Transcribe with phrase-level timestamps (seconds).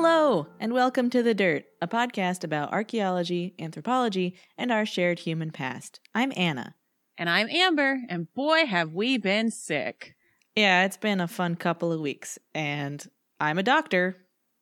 [0.00, 5.50] Hello, and welcome to The Dirt, a podcast about archaeology, anthropology, and our shared human
[5.50, 5.98] past.
[6.14, 6.76] I'm Anna.
[7.18, 10.14] And I'm Amber, and boy, have we been sick.
[10.54, 13.04] Yeah, it's been a fun couple of weeks, and
[13.40, 14.18] I'm a doctor,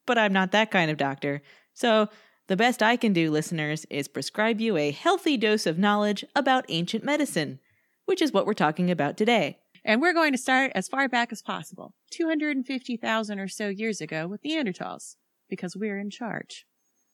[0.07, 1.43] but I'm not that kind of doctor.
[1.75, 2.09] So,
[2.47, 6.65] the best I can do, listeners, is prescribe you a healthy dose of knowledge about
[6.71, 7.61] ancient medicine,
[8.07, 9.59] which is what we're talking about today.
[9.85, 14.27] And we're going to start as far back as possible 250,000 or so years ago
[14.27, 15.15] with Neanderthals,
[15.49, 16.67] because we're in charge.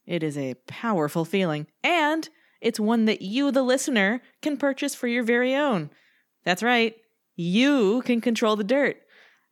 [0.07, 2.29] It is a powerful feeling, and
[2.61, 5.91] it's one that you, the listener, can purchase for your very own.
[6.45, 6.97] That's right,
[7.37, 8.99] you can control the dirt.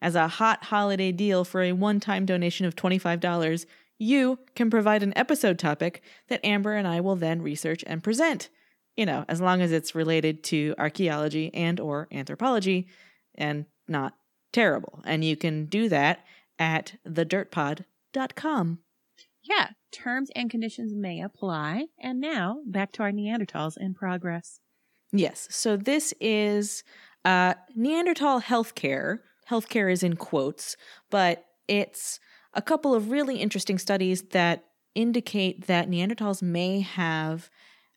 [0.03, 3.67] As a hot holiday deal for a one time donation of $25,
[3.99, 8.49] you can provide an episode topic that Amber and I will then research and present.
[8.97, 12.89] You know, as long as it's related to archaeology and or anthropology
[13.35, 14.15] and not
[14.53, 15.01] terrible.
[15.05, 16.25] And you can do that
[16.59, 16.95] at
[18.13, 18.79] thedirtpod.com.
[19.43, 21.87] Yeah, terms and conditions may apply.
[21.99, 24.61] And now back to our Neanderthals in progress.
[25.13, 25.49] Yes.
[25.51, 26.85] So this is
[27.25, 29.21] uh, Neanderthal healthcare.
[29.49, 30.77] Healthcare is in quotes,
[31.11, 32.21] but it's
[32.55, 37.51] a couple of really interesting studies that indicate that Neanderthals may have,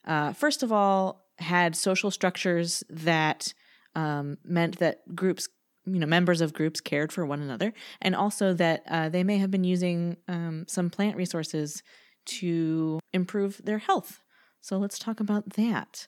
[0.06, 3.54] uh, first of all, had social structures that
[3.96, 5.48] um, meant that groups,
[5.86, 9.38] you know, members of groups cared for one another, and also that uh, they may
[9.38, 11.84] have been using um, some plant resources
[12.26, 14.22] to improve their health.
[14.62, 16.08] So let's talk about that.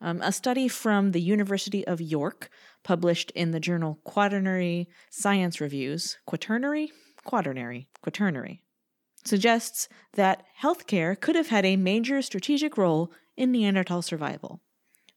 [0.00, 2.48] Um, a study from the University of York,
[2.84, 6.90] published in the journal Quaternary Science Reviews, quaternary,
[7.24, 8.62] quaternary, quaternary,
[9.24, 14.62] suggests that healthcare could have had a major strategic role in Neanderthal survival.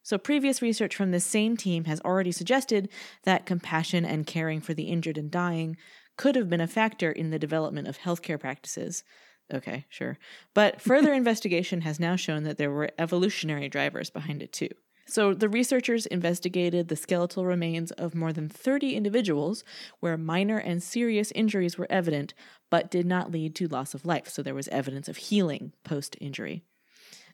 [0.03, 2.89] So, previous research from this same team has already suggested
[3.23, 5.77] that compassion and caring for the injured and dying
[6.17, 9.03] could have been a factor in the development of healthcare practices.
[9.51, 10.19] Okay, sure.
[10.53, 14.69] But further investigation has now shown that there were evolutionary drivers behind it too.
[15.05, 19.63] So, the researchers investigated the skeletal remains of more than 30 individuals
[20.01, 22.33] where minor and serious injuries were evident,
[22.69, 24.29] but did not lead to loss of life.
[24.29, 26.63] So, there was evidence of healing post injury.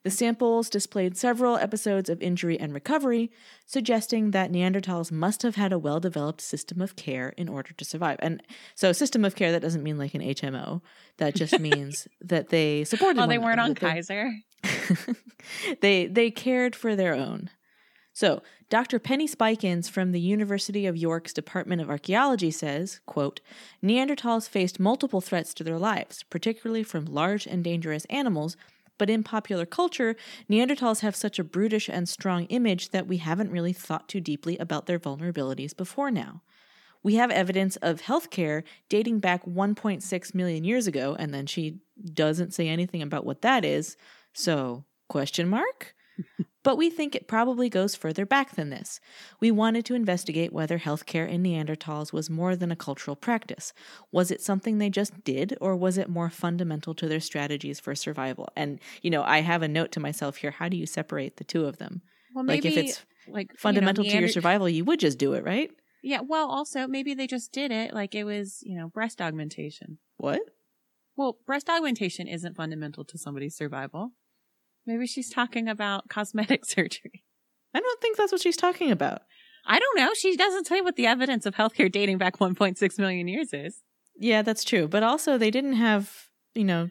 [0.04, 3.32] The samples displayed several episodes of injury and recovery,
[3.66, 7.86] suggesting that Neanderthals must have had a well developed system of care in order to
[7.86, 8.18] survive.
[8.22, 8.42] And
[8.76, 10.82] so, system of care, that doesn't mean like an HMO.
[11.18, 13.22] That just means that they supported.
[13.22, 15.16] Oh, they weren't another, on that they- Kaiser.
[15.82, 17.50] they they cared for their own.
[18.14, 19.00] So, Dr.
[19.00, 23.40] Penny Spikins from the University of York's Department of Archaeology says, quote,
[23.82, 28.58] Neanderthals faced multiple threats to their lives, particularly from large and dangerous animals,
[29.00, 30.16] but in popular culture,
[30.48, 34.56] Neanderthals have such a brutish and strong image that we haven't really thought too deeply
[34.60, 36.44] about their vulnerabilities before now.
[37.02, 41.80] We have evidence of healthcare dating back 1.6 million years ago, and then she
[42.14, 43.98] doesn't say anything about what that is.
[44.34, 45.96] So, question mark?
[46.64, 49.00] But we think it probably goes further back than this.
[49.40, 53.74] We wanted to investigate whether healthcare in Neanderthals was more than a cultural practice.
[54.12, 57.96] Was it something they just did, or was it more fundamental to their strategies for
[57.96, 58.50] survival?
[58.56, 61.44] And, you know, I have a note to myself here how do you separate the
[61.44, 62.02] two of them?
[62.32, 65.34] Well, like, if it's like you know, Fundamental to your survival, you would just do
[65.34, 65.72] it, right?
[66.02, 70.00] Yeah, well, also maybe they just did it like it was, you know, breast augmentation.
[70.18, 70.42] What?
[71.16, 74.14] Well, breast augmentation isn't fundamental to somebody's survival.
[74.90, 77.24] Maybe she's talking about cosmetic surgery.
[77.76, 79.22] I don't think that's what she's talking about.
[79.68, 80.16] I don't know.
[80.16, 83.84] She doesn't say what the evidence of healthcare dating back 1.6 million years is.
[84.18, 84.88] Yeah, that's true.
[84.88, 86.12] But also, they didn't have,
[86.56, 86.90] you know,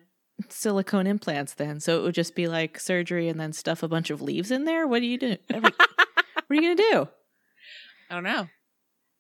[0.49, 1.81] silicone implants then.
[1.81, 4.65] So it would just be like surgery and then stuff a bunch of leaves in
[4.65, 4.87] there.
[4.87, 5.37] What do you do?
[6.49, 7.09] What are you going to do?
[8.09, 8.47] I don't know.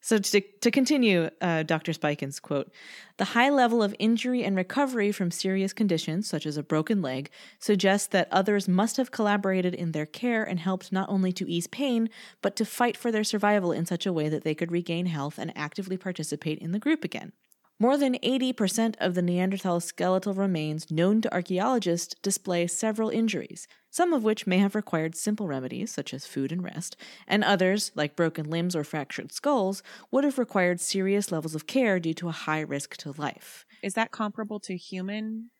[0.00, 1.92] So, to, to continue uh, Dr.
[1.92, 2.70] Spikins' quote,
[3.16, 7.30] the high level of injury and recovery from serious conditions, such as a broken leg,
[7.58, 11.66] suggests that others must have collaborated in their care and helped not only to ease
[11.66, 12.08] pain,
[12.42, 15.36] but to fight for their survival in such a way that they could regain health
[15.36, 17.32] and actively participate in the group again.
[17.80, 24.12] More than 80% of the Neanderthal skeletal remains known to archaeologists display several injuries, some
[24.12, 26.96] of which may have required simple remedies, such as food and rest,
[27.28, 32.00] and others, like broken limbs or fractured skulls, would have required serious levels of care
[32.00, 33.64] due to a high risk to life.
[33.80, 35.50] Is that comparable to human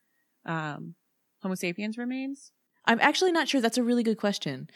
[0.44, 0.96] um,
[1.42, 2.50] Homo sapiens remains?
[2.84, 3.60] I'm actually not sure.
[3.60, 4.68] That's a really good question.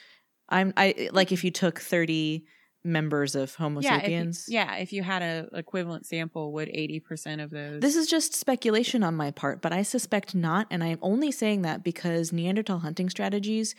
[0.48, 2.44] I'm I like if you took 30
[2.84, 4.42] members of Homo yeah, sapiens.
[4.42, 7.80] If, you- yeah, if you had an equivalent sample, would 80% of those.
[7.80, 10.66] This is just speculation on my part, but I suspect not.
[10.70, 13.74] And I'm only saying that because Neanderthal hunting strategies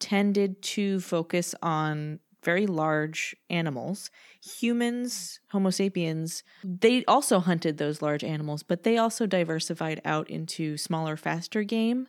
[0.00, 4.10] tended to focus on very large animals.
[4.58, 10.76] Humans, Homo sapiens, they also hunted those large animals, but they also diversified out into
[10.76, 12.08] smaller, faster game.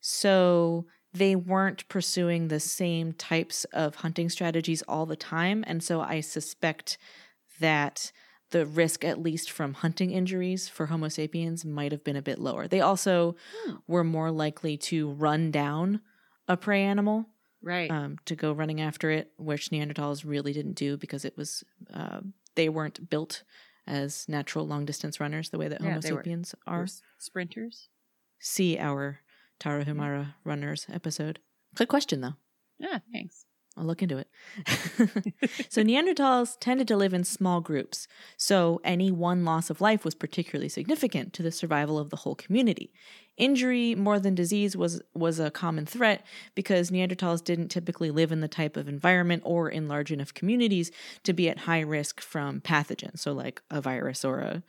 [0.00, 5.64] So they weren't pursuing the same types of hunting strategies all the time.
[5.66, 6.98] And so I suspect
[7.60, 8.12] that
[8.50, 12.38] the risk, at least from hunting injuries for Homo sapiens, might have been a bit
[12.38, 12.68] lower.
[12.68, 13.76] They also Hmm.
[13.86, 16.00] were more likely to run down
[16.46, 17.26] a prey animal
[17.62, 17.90] Right.
[17.90, 22.20] um, to go running after it, which Neanderthals really didn't do because it was uh,
[22.54, 23.42] they weren't built
[23.86, 26.86] as natural long distance runners the way that Yeah, Homo were- sapiens Or are.
[27.18, 27.88] sprinters.
[28.38, 29.20] See our
[29.60, 31.38] Tarahumara runners episode.
[31.74, 32.34] Good question though.
[32.78, 33.46] Yeah, thanks.
[33.76, 34.28] I'll look into it.
[35.68, 38.08] so Neanderthals tended to live in small groups.
[38.38, 42.34] So any one loss of life was particularly significant to the survival of the whole
[42.34, 42.90] community.
[43.36, 46.24] Injury more than disease was was a common threat
[46.54, 50.90] because Neanderthals didn't typically live in the type of environment or in large enough communities
[51.24, 54.62] to be at high risk from pathogens, so like a virus or a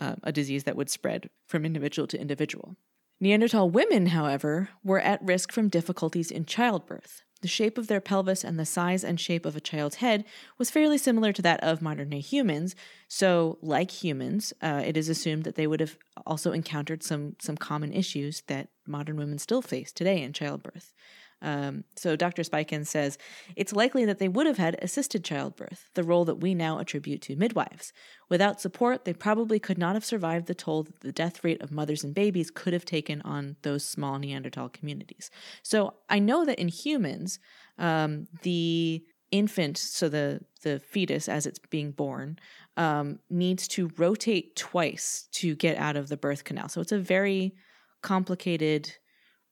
[0.00, 2.76] uh, a disease that would spread from individual to individual.
[3.20, 7.22] Neanderthal women, however, were at risk from difficulties in childbirth.
[7.42, 10.24] The shape of their pelvis and the size and shape of a child's head
[10.58, 12.74] was fairly similar to that of modern day humans.
[13.08, 15.96] So, like humans, uh, it is assumed that they would have
[16.26, 20.92] also encountered some some common issues that modern women still face today in childbirth.
[21.42, 22.42] Um, so, Dr.
[22.42, 23.16] Spikins says
[23.56, 27.22] it's likely that they would have had assisted childbirth, the role that we now attribute
[27.22, 27.92] to midwives.
[28.28, 31.72] Without support, they probably could not have survived the toll that the death rate of
[31.72, 35.30] mothers and babies could have taken on those small Neanderthal communities.
[35.62, 37.38] So I know that in humans,
[37.78, 42.38] um, the infant, so the the fetus as it's being born,
[42.76, 46.68] um, needs to rotate twice to get out of the birth canal.
[46.68, 47.54] So it's a very
[48.02, 48.92] complicated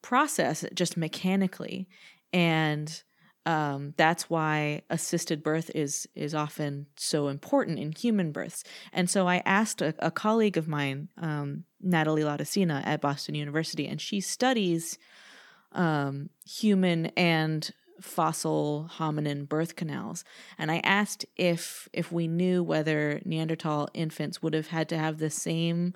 [0.02, 1.88] process, just mechanically,
[2.32, 3.02] and
[3.48, 8.62] um, that's why assisted birth is is often so important in human births.
[8.92, 13.86] And so I asked a, a colleague of mine, um, Natalie Laudicina at Boston University,
[13.86, 14.98] and she studies
[15.72, 17.70] um, human and
[18.02, 20.24] fossil hominin birth canals.
[20.58, 25.18] And I asked if if we knew whether Neanderthal infants would have had to have
[25.18, 25.94] the same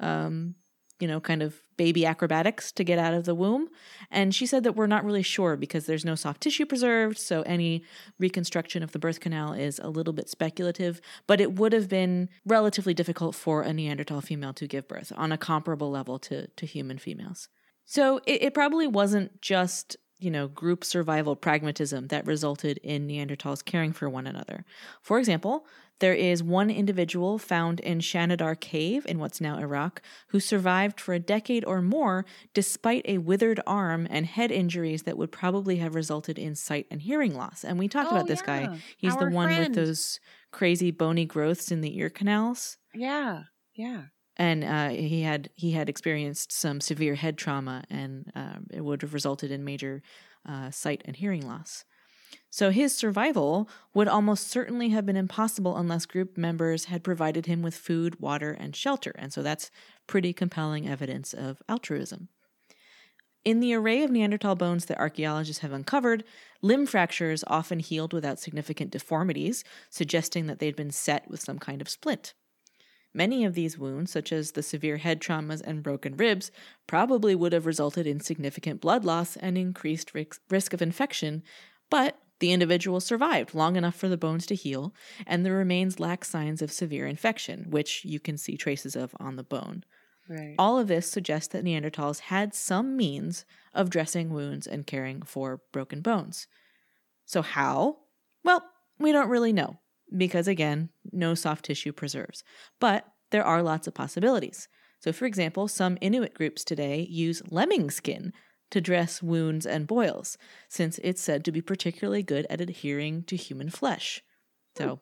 [0.00, 0.56] um,
[1.00, 3.68] you know, kind of baby acrobatics to get out of the womb.
[4.10, 7.18] And she said that we're not really sure because there's no soft tissue preserved.
[7.18, 7.82] So any
[8.18, 12.28] reconstruction of the birth canal is a little bit speculative, but it would have been
[12.44, 16.66] relatively difficult for a Neanderthal female to give birth on a comparable level to, to
[16.66, 17.48] human females.
[17.84, 23.64] So it, it probably wasn't just you know, group survival pragmatism that resulted in Neanderthals
[23.64, 24.64] caring for one another.
[25.00, 25.66] For example,
[26.00, 31.14] there is one individual found in Shanidar Cave in what's now Iraq who survived for
[31.14, 32.24] a decade or more
[32.54, 37.02] despite a withered arm and head injuries that would probably have resulted in sight and
[37.02, 37.64] hearing loss.
[37.64, 38.66] And we talked Oh, about this yeah.
[38.66, 38.78] guy.
[38.96, 39.74] He's Our the one friend.
[39.76, 40.20] with those
[40.50, 43.44] crazy bony growths in the ear canals Yeah.
[43.74, 44.02] Yeah.
[44.36, 49.02] and uh, he had he had experienced some severe head trauma, and um, it would
[49.02, 50.02] have resulted in major
[50.48, 51.84] uh, sight and hearing loss.
[52.50, 57.62] So his survival would almost certainly have been impossible unless group members had provided him
[57.62, 59.70] with food, water, and shelter, and so that's
[60.06, 62.28] pretty compelling evidence of altruism.
[63.44, 66.24] In the array of Neanderthal bones that archaeologists have uncovered,
[66.60, 71.80] limb fractures often healed without significant deformities, suggesting that they'd been set with some kind
[71.80, 72.34] of splint.
[73.14, 76.50] Many of these wounds, such as the severe head traumas and broken ribs,
[76.86, 81.42] probably would have resulted in significant blood loss and increased risk, of infection,
[81.88, 84.94] but the individual survived long enough for the bones to heal,
[85.26, 89.36] and the remains lack signs of severe infection, which you can see traces of on
[89.36, 89.84] the bone.
[90.28, 90.54] Right.
[90.58, 93.44] All of this suggests that Neanderthals had some means
[93.74, 96.46] of dressing wounds and caring for broken bones.
[97.24, 97.98] So, how?
[98.44, 98.64] Well,
[98.98, 99.78] we don't really know,
[100.16, 102.44] because again, no soft tissue preserves.
[102.78, 104.68] But there are lots of possibilities.
[105.00, 108.32] So, for example, some Inuit groups today use lemming skin
[108.70, 113.36] to dress wounds and boils, since it's said to be particularly good at adhering to
[113.36, 114.22] human flesh.
[114.76, 115.00] So,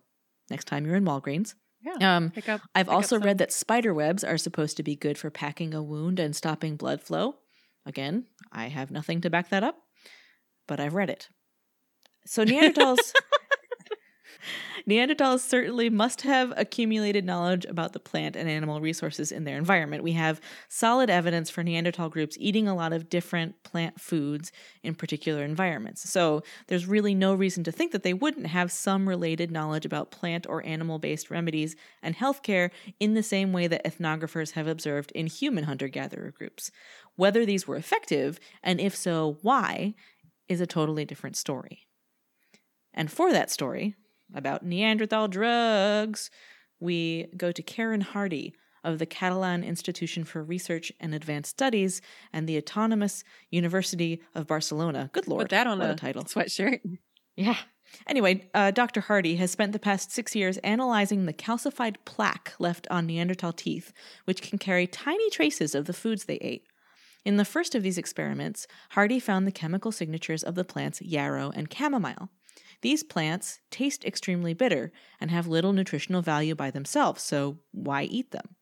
[0.51, 2.17] next time you're in Walgreens, yeah.
[2.17, 2.61] um, up.
[2.75, 6.19] I've also read that spider webs are supposed to be good for packing a wound
[6.19, 7.37] and stopping blood flow.
[7.87, 9.77] Again, I have nothing to back that up,
[10.67, 11.29] but I've read it.
[12.27, 13.13] So Neanderthals
[14.88, 20.02] Neanderthals certainly must have accumulated knowledge about the plant and animal resources in their environment.
[20.02, 24.50] We have solid evidence for Neanderthal groups eating a lot of different plant foods
[24.83, 26.09] in particular environments.
[26.09, 30.11] So there's really no reason to think that they wouldn't have some related knowledge about
[30.11, 35.12] plant or animal based remedies and healthcare in the same way that ethnographers have observed
[35.12, 36.71] in human hunter gatherer groups.
[37.17, 39.95] Whether these were effective, and if so, why,
[40.49, 41.87] is a totally different story.
[42.95, 43.95] And for that story
[44.35, 46.30] about Neanderthal drugs,
[46.80, 48.54] we go to Karen Hardy
[48.85, 52.00] of the Catalan Institution for Research and Advanced Studies
[52.32, 55.11] and the Autonomous University of Barcelona.
[55.12, 55.44] Good lord.
[55.44, 56.25] Put that on a, a title.
[56.25, 56.80] sweatshirt.
[57.37, 57.56] Yeah.
[58.06, 59.00] Anyway, uh, Dr.
[59.00, 63.92] Hardy has spent the past six years analyzing the calcified plaque left on Neanderthal teeth,
[64.25, 66.64] which can carry tiny traces of the foods they ate.
[67.25, 71.50] In the first of these experiments, Hardy found the chemical signatures of the plants yarrow
[71.54, 72.30] and chamomile.
[72.80, 78.30] These plants taste extremely bitter and have little nutritional value by themselves, so why eat
[78.30, 78.56] them?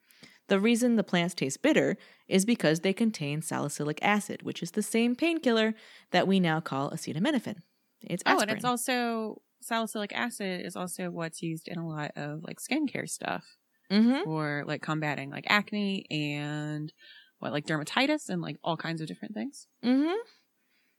[0.49, 1.97] The reason the plants taste bitter
[2.29, 5.75] is because they contain salicylic acid, which is the same painkiller
[6.13, 7.57] that we now call acetaminophen.
[8.01, 8.39] It's aspirin.
[8.39, 12.59] Oh, and it's also salicylic acid is also what's used in a lot of like
[12.61, 13.45] skincare stuff
[13.91, 14.23] mm-hmm.
[14.25, 16.93] for like combating like acne and
[17.39, 19.67] what like dermatitis and like all kinds of different things.
[19.85, 20.15] Mm-hmm.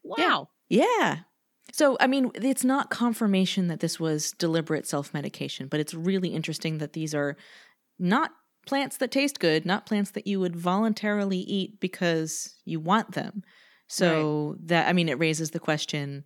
[0.03, 0.49] Wow.
[0.67, 1.19] Yeah.
[1.71, 6.29] So, I mean, it's not confirmation that this was deliberate self medication, but it's really
[6.29, 7.37] interesting that these are
[7.99, 8.31] not
[8.65, 13.43] plants that taste good, not plants that you would voluntarily eat because you want them.
[13.87, 16.23] So, that, I mean, it raises the question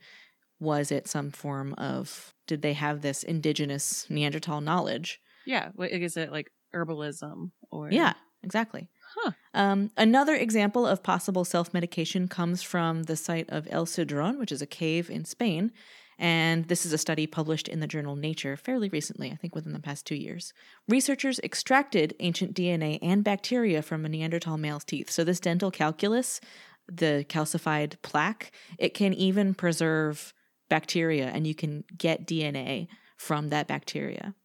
[0.59, 5.19] was it some form of, did they have this indigenous Neanderthal knowledge?
[5.45, 5.69] Yeah.
[5.79, 8.87] Is it like herbalism or Yeah, exactly.
[9.15, 9.31] Huh.
[9.53, 14.51] Um, another example of possible self medication comes from the site of El Sidrón, which
[14.51, 15.71] is a cave in Spain.
[16.17, 19.73] And this is a study published in the journal Nature fairly recently, I think within
[19.73, 20.53] the past two years.
[20.87, 25.09] Researchers extracted ancient DNA and bacteria from a Neanderthal male's teeth.
[25.09, 26.39] So, this dental calculus,
[26.87, 30.33] the calcified plaque, it can even preserve
[30.69, 32.87] bacteria and you can get DNA
[33.17, 34.35] from that bacteria.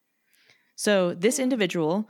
[0.76, 2.08] So, this individual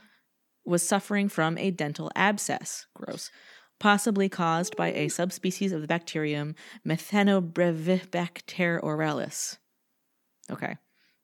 [0.67, 3.31] was suffering from a dental abscess, gross,
[3.79, 6.55] possibly caused by a subspecies of the bacterium
[6.87, 9.59] Methanobrevibacter oralis.
[10.51, 10.77] Okay.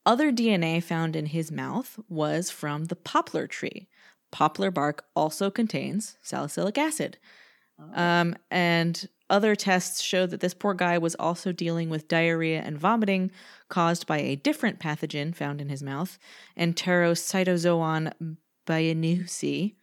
[0.05, 3.89] Other DNA found in his mouth was from the poplar tree.
[4.33, 7.19] Poplar bark also contains salicylic acid.
[7.95, 12.79] Um, and other tests showed that this poor guy was also dealing with diarrhea and
[12.79, 13.31] vomiting
[13.69, 16.19] caused by a different pathogen found in his mouth,
[16.59, 19.77] Enterocytozoon bieneusi,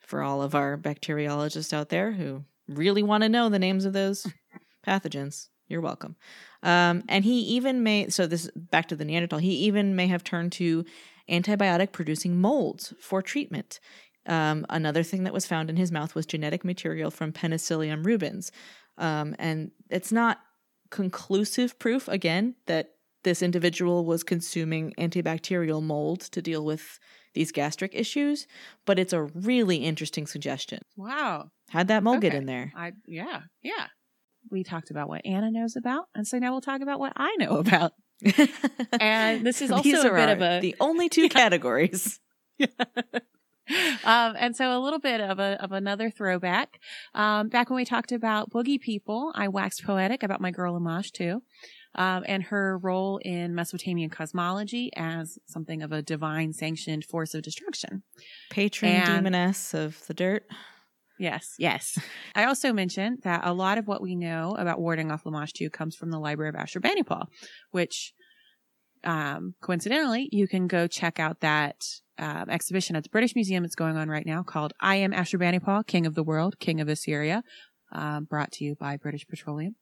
[0.00, 3.92] for all of our bacteriologists out there who really want to know the names of
[3.92, 4.26] those
[4.86, 5.48] pathogens.
[5.68, 6.16] You're welcome.
[6.62, 10.24] Um, and he even may, so this back to the Neanderthal, he even may have
[10.24, 10.84] turned to
[11.30, 13.80] antibiotic producing molds for treatment.
[14.26, 18.50] Um, another thing that was found in his mouth was genetic material from Penicillium rubens.
[18.96, 20.38] Um, and it's not
[20.90, 22.94] conclusive proof, again, that
[23.24, 26.98] this individual was consuming antibacterial mold to deal with
[27.34, 28.46] these gastric issues,
[28.86, 30.80] but it's a really interesting suggestion.
[30.96, 31.50] Wow.
[31.70, 32.72] How'd that mold get in there?
[32.76, 33.86] I yeah, yeah.
[34.50, 37.36] We talked about what Anna knows about, and so now we'll talk about what I
[37.38, 37.92] know about.
[39.00, 42.18] And this is also a bit of a the only two categories.
[42.60, 46.80] um, and so a little bit of a of another throwback.
[47.14, 51.40] Um, back when we talked about boogie people, I waxed poetic about my girl Lamashtu,
[51.98, 57.42] um, and her role in Mesopotamian cosmology as something of a divine sanctioned force of
[57.42, 58.04] destruction.
[58.50, 60.44] Patron And- demoness of the dirt.
[61.18, 61.98] Yes, yes.
[62.36, 65.96] I also mentioned that a lot of what we know about warding off Lamashtu comes
[65.96, 67.26] from the Library of Ashurbanipal,
[67.72, 68.14] which
[69.02, 71.82] um, coincidentally, you can go check out that
[72.18, 73.64] um, exhibition at the British Museum.
[73.64, 76.88] It's going on right now called I Am Ashurbanipal, King of the World, King of
[76.88, 77.42] Assyria,
[77.92, 79.74] um, brought to you by British Petroleum.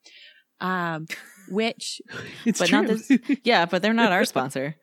[0.61, 1.07] Um,
[1.49, 2.01] which,
[2.45, 2.97] it's But not true.
[2.97, 4.77] this- Yeah, but they're not our sponsor.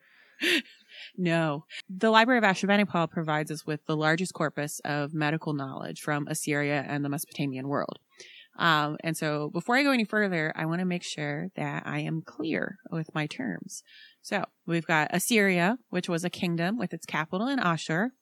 [1.16, 1.64] No.
[1.88, 6.84] The Library of Ashurbanipal provides us with the largest corpus of medical knowledge from Assyria
[6.86, 7.98] and the Mesopotamian world.
[8.56, 12.00] Um, and so before I go any further, I want to make sure that I
[12.00, 13.82] am clear with my terms.
[14.22, 18.12] So we've got Assyria, which was a kingdom with its capital in Ashur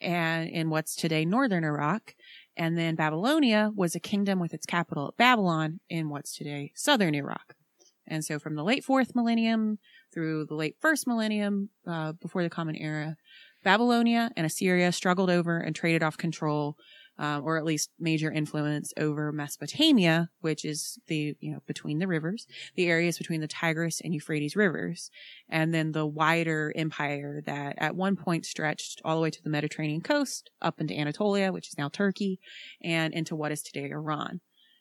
[0.00, 2.14] and in what's today northern Iraq.
[2.58, 7.14] And then Babylonia was a kingdom with its capital at Babylon in what's today southern
[7.14, 7.54] Iraq.
[8.06, 9.78] And so from the late fourth millennium
[10.12, 13.16] through the late first millennium, uh, before the Common Era,
[13.62, 16.76] Babylonia and Assyria struggled over and traded off control,
[17.18, 22.06] uh, or at least major influence over Mesopotamia, which is the, you know, between the
[22.06, 22.46] rivers,
[22.76, 25.10] the areas between the Tigris and Euphrates rivers,
[25.48, 29.50] and then the wider empire that at one point stretched all the way to the
[29.50, 32.38] Mediterranean coast, up into Anatolia, which is now Turkey,
[32.82, 34.40] and into what is today Iran.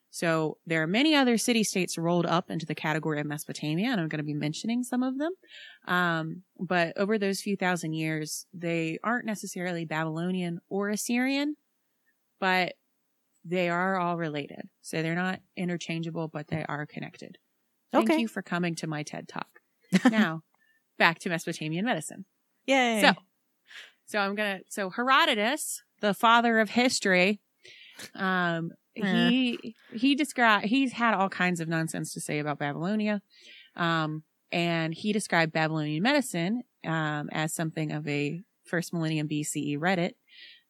[0.09, 3.99] So there are many other city states rolled up into the category of Mesopotamia, and
[3.99, 5.33] I'm going to be mentioning some of them.
[5.85, 11.55] Um, but over those few thousand years, they aren't necessarily Babylonian or Assyrian,
[12.39, 12.73] but
[13.45, 14.67] they are all related.
[14.81, 17.37] So they're not interchangeable, but they are connected.
[17.91, 18.21] Thank Okay.
[18.21, 19.47] you for coming to my TED Talk.
[20.11, 20.43] now,
[20.97, 22.25] back to Mesopotamian medicine.
[22.65, 23.01] Yay.
[23.01, 23.13] So,
[24.05, 24.59] so I'm gonna.
[24.69, 27.39] So Herodotus, the father of history,
[28.13, 33.21] um, he he described he's had all kinds of nonsense to say about Babylonia,
[33.75, 40.11] um, and he described Babylonian medicine um, as something of a first millennium BCE Reddit.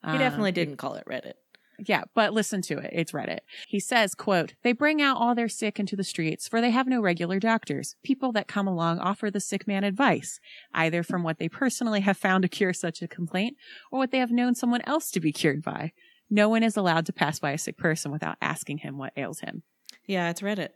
[0.04, 1.34] he Um, definitely didn't call it Reddit.
[1.78, 2.90] Yeah, but listen to it.
[2.92, 3.40] It's Reddit.
[3.68, 6.88] He says, quote, they bring out all their sick into the streets for they have
[6.88, 7.94] no regular doctors.
[8.02, 10.40] People that come along offer the sick man advice,
[10.74, 13.56] either from what they personally have found to cure such a complaint
[13.92, 15.92] or what they have known someone else to be cured by.
[16.30, 19.40] No one is allowed to pass by a sick person without asking him what ails
[19.40, 19.62] him.
[20.06, 20.70] Yeah, it's Reddit.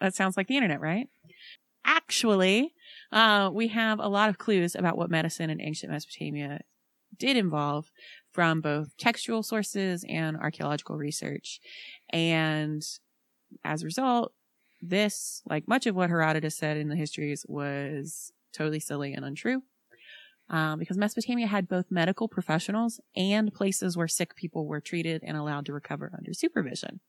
[0.00, 1.08] That sounds like the internet, right?
[1.84, 2.74] Actually,
[3.12, 6.60] uh, we have a lot of clues about what medicine in ancient Mesopotamia
[7.18, 7.90] did involve
[8.34, 11.60] from both textual sources and archaeological research.
[12.10, 12.84] And
[13.64, 14.34] as a result,
[14.82, 19.62] this, like much of what Herodotus said in the histories, was totally silly and untrue.
[20.50, 25.38] Um, because Mesopotamia had both medical professionals and places where sick people were treated and
[25.38, 27.00] allowed to recover under supervision.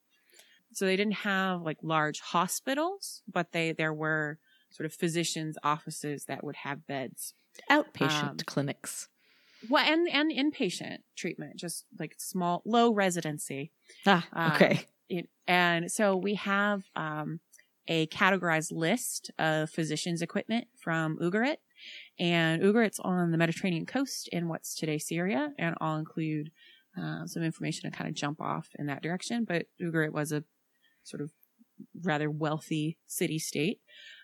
[0.72, 4.39] So they didn't have like large hospitals, but they there were
[4.70, 7.34] sort of physicians' offices that would have beds.
[7.70, 9.10] Outpatient Um, clinics.
[9.70, 13.72] Well, and and inpatient treatment, just like small, low residency.
[14.06, 14.86] Ah, um, okay.
[15.10, 17.40] It, and so we have um,
[17.88, 21.58] a categorized list of physicians' equipment from Ugarit.
[22.18, 25.54] And Ugarit's on the Mediterranean coast in what's today Syria.
[25.60, 26.52] And I'll include
[27.00, 29.46] uh, some information to kind of jump off in that direction.
[29.46, 30.44] But Ugarit was a
[31.04, 31.32] sort of
[32.02, 33.82] rather wealthy city state.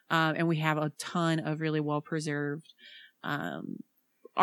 [0.10, 2.74] Um, and we have a ton of really well preserved
[3.24, 3.78] um,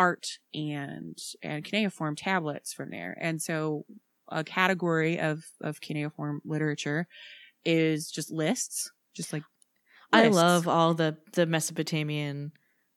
[0.05, 3.13] art and and cuneiform tablets from there.
[3.19, 3.85] And so
[4.29, 7.01] a category of of cuneiform literature
[7.65, 9.43] is just lists, just like
[10.13, 12.51] I love all the the Mesopotamian.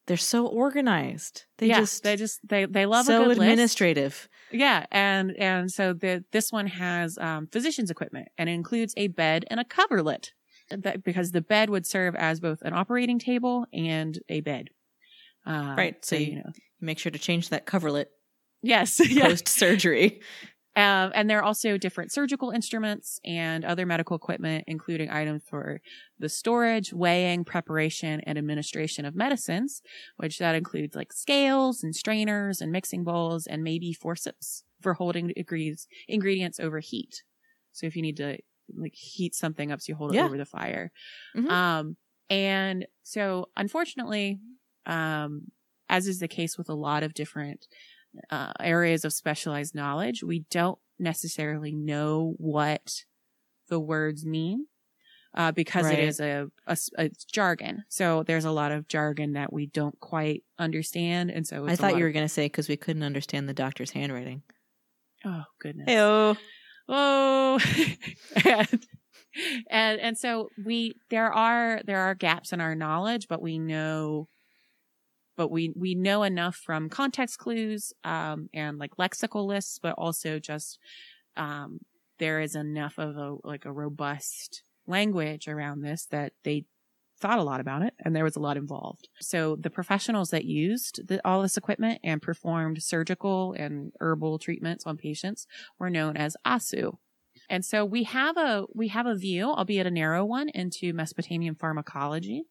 [0.06, 1.44] They're so organized.
[1.58, 3.40] They yeah, just they just they they love so a good list.
[3.40, 4.28] administrative.
[4.50, 9.06] Yeah, and and so the this one has um, physician's equipment and it includes a
[9.08, 10.32] bed and a coverlet,
[10.70, 14.70] that, because the bed would serve as both an operating table and a bed.
[15.46, 16.50] Uh, Right, so So you- you know,
[16.82, 18.12] Make sure to change that coverlet
[18.62, 20.20] yes, post surgery.
[20.74, 25.82] Um, and there are also different surgical instruments and other medical equipment, including items for
[26.18, 29.82] the storage, weighing, preparation, and administration of medicines,
[30.16, 35.28] which that includes like scales and strainers and mixing bowls and maybe forceps for holding
[35.28, 37.22] degrees, ingredients over heat.
[37.72, 38.38] So if you need to
[38.74, 40.22] like heat something up, so you hold it Yeah.
[40.22, 40.90] over the fire.
[41.34, 41.52] Mhm.
[41.52, 41.96] Um,
[42.30, 44.40] and so unfortunately,
[44.86, 45.50] um,
[45.92, 47.66] as is the case with a lot of different
[48.30, 53.04] uh, areas of specialized knowledge, we don't necessarily know what
[53.68, 54.66] the words mean
[55.34, 55.98] uh, because Right.
[55.98, 57.84] it is a, a a jargon.
[57.88, 61.96] So there's a lot of jargon that we don't quite understand, and so I thought
[61.96, 64.42] you were of- going to say because we couldn't understand the doctor's handwriting.
[65.24, 65.88] oh goodness.
[65.88, 66.36] Heyo.
[66.88, 67.58] oh
[68.44, 68.68] and,
[69.70, 74.28] and and so we there are there are gaps in our knowledge but we know
[75.36, 80.38] but we we know enough from context clues um and like lexical lists but also
[80.38, 80.78] just
[81.36, 81.78] um
[82.18, 86.64] there is enough of a like a robust language around this that they
[87.18, 89.08] thought a lot about it and there was a lot involved.
[89.20, 94.84] So the professionals that used the, all this equipment and performed surgical and herbal treatments
[94.86, 95.46] on patients
[95.78, 96.96] were known as asu
[97.48, 101.54] and so we have a we have a view, albeit a narrow one, into Mesopotamian
[101.54, 102.44] pharmacology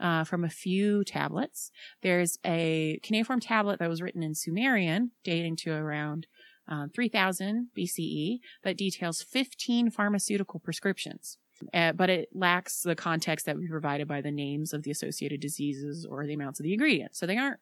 [0.00, 1.70] uh, from a few tablets.
[2.02, 6.26] There's a cuneiform tablet that was written in Sumerian, dating to around
[6.68, 11.38] um, 3000 BCE, that details 15 pharmaceutical prescriptions.
[11.72, 15.40] Uh, but it lacks the context that we provided by the names of the associated
[15.40, 17.18] diseases or the amounts of the ingredients.
[17.18, 17.60] So they aren't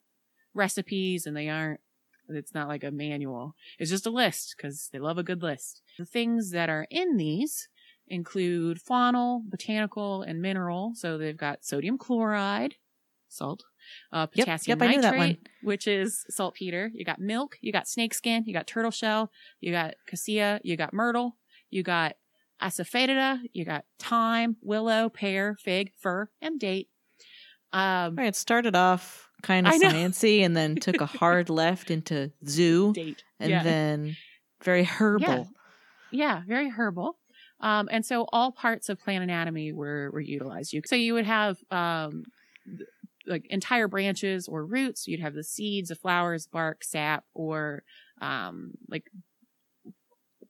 [0.55, 1.81] recipes and they aren't
[2.33, 3.57] it's not like a manual.
[3.79, 5.83] It's just a list because they love a good list.
[5.99, 7.69] The things that are in these
[8.11, 10.93] include faunal, botanical, and mineral.
[10.95, 12.75] So they've got sodium chloride,
[13.29, 13.65] salt,
[14.13, 16.91] uh, Yep, potassium yep, that nitrate, which is saltpeter.
[16.93, 20.93] You got milk, you got snakeskin, you got turtle shell, you got cassia, you got
[20.93, 21.37] myrtle,
[21.71, 22.17] you got
[22.61, 26.89] asafoetida, you got thyme, willow, pear, fig, fir, and date.
[27.73, 32.33] Um, Right, it started off kind of sciencey and then took a hard left into
[32.47, 33.23] zoo date.
[33.39, 33.63] and yeah.
[33.63, 34.17] then
[34.63, 35.49] very herbal.
[36.11, 37.17] Yeah, very herbal.
[37.61, 40.73] Um, and so all parts of plant anatomy were, were utilized.
[40.73, 42.25] You, so you would have, um,
[43.27, 45.07] like entire branches or roots.
[45.07, 47.83] You'd have the seeds, the flowers, bark, sap, or,
[48.21, 49.05] um, like,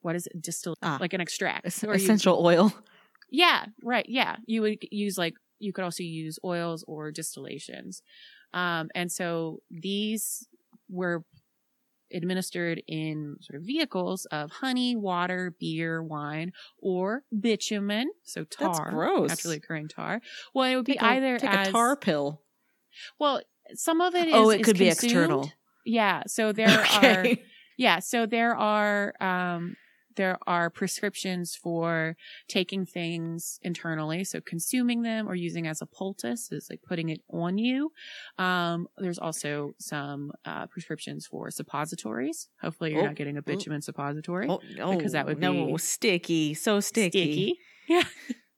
[0.02, 0.40] what is it?
[0.40, 0.98] Distill, Ah.
[1.00, 1.66] like an extract.
[1.66, 2.72] Es- Or you- essential oil.
[3.30, 4.06] yeah, right.
[4.08, 4.36] Yeah.
[4.46, 8.02] You would use like you could also use oils or distillations.
[8.54, 10.48] Um, and so these
[10.88, 11.22] were
[12.12, 18.10] administered in sort of vehicles of honey, water, beer, wine, or bitumen.
[18.24, 19.28] So tar, That's gross.
[19.28, 20.20] naturally occurring tar.
[20.54, 22.42] Well, it would be Take a- either take as a tar pill.
[23.18, 23.40] well,
[23.74, 24.34] some of it is.
[24.34, 25.12] oh, it is could be consumed.
[25.12, 25.52] external.
[25.84, 26.22] Yeah.
[26.26, 26.68] So there
[27.02, 27.26] are
[27.76, 29.76] yeah, so there are um
[30.20, 31.90] there are prescriptions for
[32.56, 37.20] taking things internally, so consuming them or using as a poultice is like putting it
[37.42, 37.78] on you.
[38.46, 39.50] Um there's also
[39.92, 42.38] some uh prescriptions for suppositories.
[42.64, 43.50] Hopefully you're Oh, not getting a oh.
[43.50, 44.46] bitumen suppository.
[44.52, 44.60] Oh,
[44.96, 47.56] Because that would be no sticky, so sticky.
[47.86, 48.04] Sticky.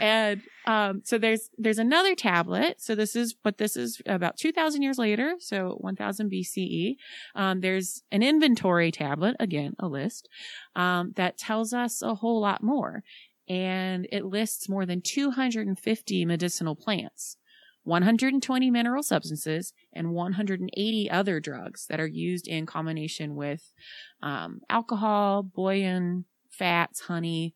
[0.00, 2.80] And um, so there's there's another tablet.
[2.80, 6.96] So this is, but this is about two thousand years later, so one thousand BCE.
[7.34, 10.28] Um, there's an inventory tablet, again a list,
[10.74, 13.02] um, that tells us a whole lot more,
[13.48, 17.36] and it lists more than two hundred and fifty medicinal plants.
[17.84, 23.74] 120 mineral substances and 180 other drugs that are used in combination with
[24.22, 27.54] um, alcohol, bouillon, fats, honey,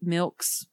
[0.00, 0.66] milks,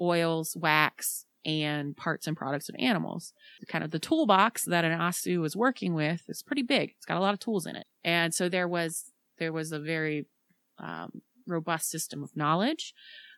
[0.00, 3.32] oils, wax, and parts and products of animals.
[3.68, 6.94] Kind of the toolbox that an Asu was working with is pretty big.
[6.96, 7.86] It's got a lot of tools in it.
[8.02, 10.26] And so there was there was a very
[10.78, 12.94] um, robust system of knowledge.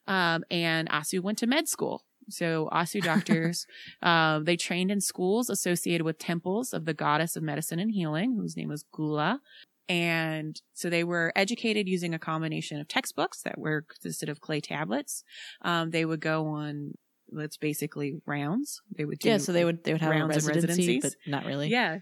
[0.06, 2.04] Um, and Asu went to med school.
[2.28, 3.66] So Asu doctors,
[4.02, 8.36] uh, they trained in schools associated with temples of the goddess of medicine and healing,
[8.36, 9.40] whose name was Gula.
[9.88, 14.60] And so they were educated using a combination of textbooks that were consisted of clay
[14.60, 15.22] tablets.
[15.62, 16.94] Um, they would go on,
[17.30, 18.80] that's basically rounds.
[18.96, 19.38] They would do yeah.
[19.38, 21.68] So they would they would have rounds and residency, but not really.
[21.68, 21.98] yeah.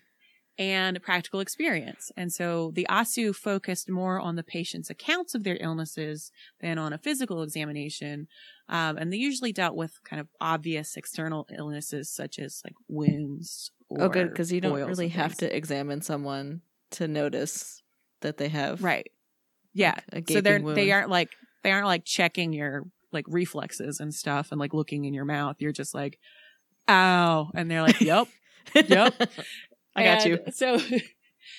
[0.57, 2.12] And practical experience.
[2.16, 6.92] And so the ASU focused more on the patient's accounts of their illnesses than on
[6.92, 8.29] a physical examination.
[8.68, 13.73] Um, and they usually dealt with kind of obvious external illnesses such as like wounds.
[13.99, 16.62] Oh, good because you don't really have to examine someone
[16.95, 17.83] to notice
[18.21, 19.11] that they have Right.
[19.73, 19.95] Yeah.
[20.13, 21.31] a so they're gaping they aren't like
[21.63, 25.57] they aren't like checking your like reflexes and stuff and like looking in your mouth.
[25.61, 26.19] You're just like,
[26.89, 27.51] ow.
[27.55, 28.29] And they're like, Yep.
[28.75, 29.15] Yep.
[29.97, 30.39] I got you.
[30.53, 30.79] So,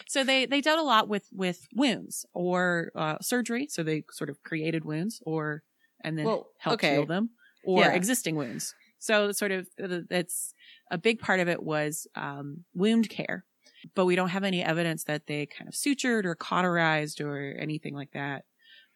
[0.08, 3.68] so they they dealt a lot with with wounds or uh, surgery.
[3.70, 5.64] So they sort of created wounds or
[6.04, 6.94] and then Well, helped okay.
[6.96, 7.30] heal them
[7.64, 7.94] or Yeah.
[7.94, 8.74] existing wounds.
[9.00, 10.54] So sort of it's
[10.92, 13.46] a big part of it was um, wound care,
[13.94, 17.94] but we don't have any evidence that they kind of sutured or cauterized or anything
[17.94, 18.46] like that.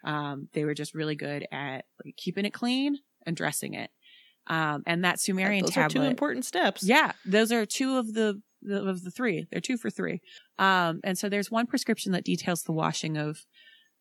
[0.04, 3.92] Um, they were just really good at like, keeping it clean and dressing it.
[4.48, 6.84] Um, and that Sumerian Those tablet, are two important steps.
[6.84, 9.48] yeah, those are two of the, the of the three.
[9.52, 10.22] They're two for three.
[10.58, 13.46] Um, and so there's one prescription that details the washing of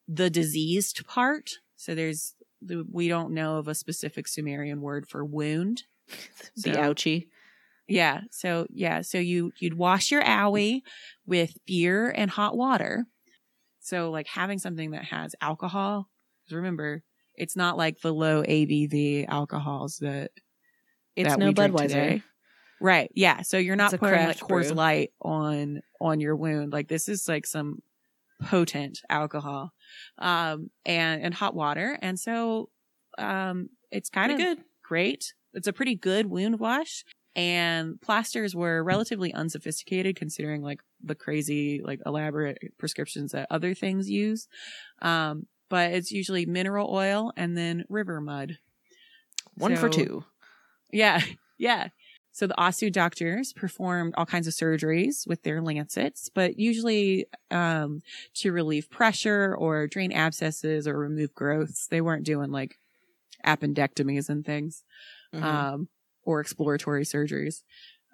[0.07, 1.51] the diseased part.
[1.77, 5.83] So there's the, we don't know of a specific Sumerian word for wound.
[6.57, 7.29] the ouchie.
[7.89, 8.23] Yeah.
[8.31, 9.03] So yeah.
[9.03, 10.83] So you you'd wash your owie
[11.27, 13.07] with beer and hot water.
[13.81, 16.09] So like having something that has alcohol.
[16.47, 17.03] 'cause Remember,
[17.35, 20.33] it's not like the low ABV alcohols that
[21.17, 22.23] It's that no Budweiser.
[22.81, 23.11] Right.
[23.15, 23.43] Yeah.
[23.43, 24.77] So you're not putting like Coors brew.
[24.77, 26.73] Light on on your wound.
[26.73, 27.83] Like this is like some
[28.43, 29.73] potent alcohol,
[30.19, 31.99] um, and and hot water.
[32.03, 32.71] And so,
[33.19, 34.65] um, it's kind Pretty of good.
[34.85, 35.35] great.
[35.55, 37.05] It's a pretty good wound wash.
[37.39, 44.11] And plasters were relatively unsophisticated considering like the crazy, like elaborate prescriptions that other things
[44.11, 44.49] use.
[45.03, 48.59] Um, but it's usually mineral oil and then river mud.
[49.55, 50.25] One for two.
[50.91, 51.21] Yeah,
[51.59, 51.89] yeah.
[52.33, 58.03] So the Asu doctors performed all kinds of surgeries with their lancets, but usually um,
[58.35, 61.87] to relieve pressure or drain abscesses or remove growths.
[61.87, 62.79] They weren't doing like
[63.47, 64.83] appendectomies and things
[65.33, 65.43] Mhm.
[65.43, 65.89] um,
[66.29, 67.63] or exploratory surgeries.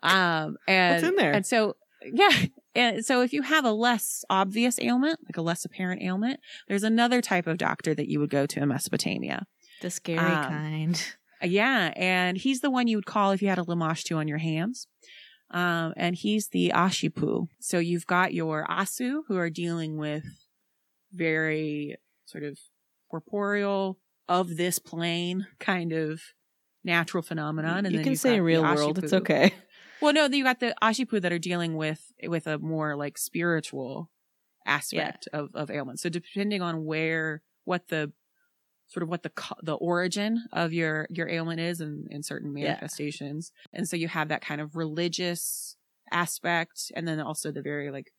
[0.04, 1.32] Um, and What's in there?
[1.32, 1.74] And so,
[2.04, 2.46] yeah.
[2.76, 6.84] And so if you have a less obvious ailment, like a less apparent ailment, there's
[6.84, 9.46] another type of doctor that you would go to in Mesopotamia.
[9.80, 11.04] the scary um, kind.
[11.42, 14.28] Uh, Yeah, and he's the one you would call if you had a lamashtu on
[14.28, 14.86] your hands.
[15.50, 17.48] Um, and he's the Ashipu.
[17.60, 20.24] So you've got your Asu who are dealing with
[21.12, 21.96] very
[22.26, 22.58] sort of
[23.10, 23.98] corporeal,
[24.28, 26.22] of this plane kind of
[26.84, 27.86] natural phenomenon.
[27.86, 28.98] And you then can say real world.
[29.02, 29.54] It's okay.
[30.00, 34.10] Well, no, you got the Ashipu that are dealing with with a more like spiritual
[34.66, 36.00] aspect of of ailment.
[36.00, 38.12] So depending on where what the
[38.86, 42.64] sort of what the the origin of your your ailment is in in certain Yeah.
[42.68, 45.76] manifestations, and so you have that kind of religious
[46.12, 48.12] aspect, and then also the very like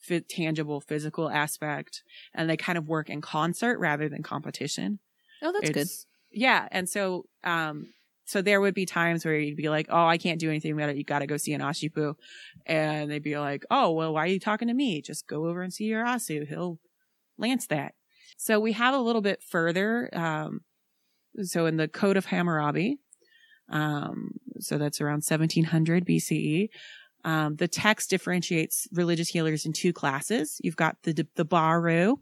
[0.00, 2.02] fi- tangible physical aspect,
[2.34, 4.98] and they kind of work in concert rather than competition.
[5.42, 5.88] Oh, that's good.
[6.34, 7.88] Yeah, and so um,
[8.24, 10.90] so there would be times where you'd be like, "Oh, I can't do anything about
[10.90, 10.96] it.
[10.96, 12.14] You got to go see an Ashipu,"
[12.66, 15.00] and they'd be like, "Oh, well, why are you talking to me?
[15.00, 16.46] Just go over and see your Asu.
[16.48, 16.78] He'll
[17.38, 17.94] lance that."
[18.36, 20.10] So we have a little bit further.
[20.12, 20.60] Um,
[21.42, 22.98] so in the Code of Hammurabi,
[23.70, 26.68] um, so that's around 1700 BCE.
[27.24, 30.60] Um, the text differentiates religious healers in two classes.
[30.62, 32.16] You've got the the Baru,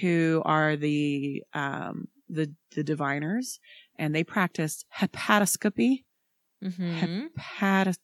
[0.00, 3.58] who are the um, the the diviners,
[3.98, 6.04] and they practiced hepatoscopy.
[6.64, 7.26] Mm-hmm.
[7.60, 7.98] Hepatos-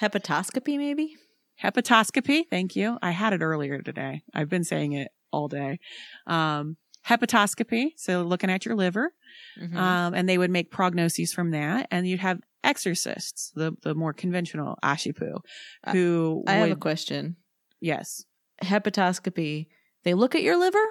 [0.00, 1.14] Hepatoscopy, maybe?
[1.62, 2.44] hepatoscopy.
[2.48, 2.98] Thank you.
[3.02, 4.22] I had it earlier today.
[4.32, 5.80] I've been saying it all day.
[6.26, 6.76] Um,
[7.06, 7.90] hepatoscopy.
[7.96, 9.12] So looking at your liver.
[9.60, 9.74] Mhm.
[9.74, 11.88] Um, and they would make prognoses from that.
[11.90, 15.40] And you'd have exorcists, the, the more conventional Ashipu,
[15.82, 17.36] I- who I have a question.
[17.80, 18.24] yes.
[18.62, 19.66] Hepatoscopy,
[20.04, 20.84] they look at your liver?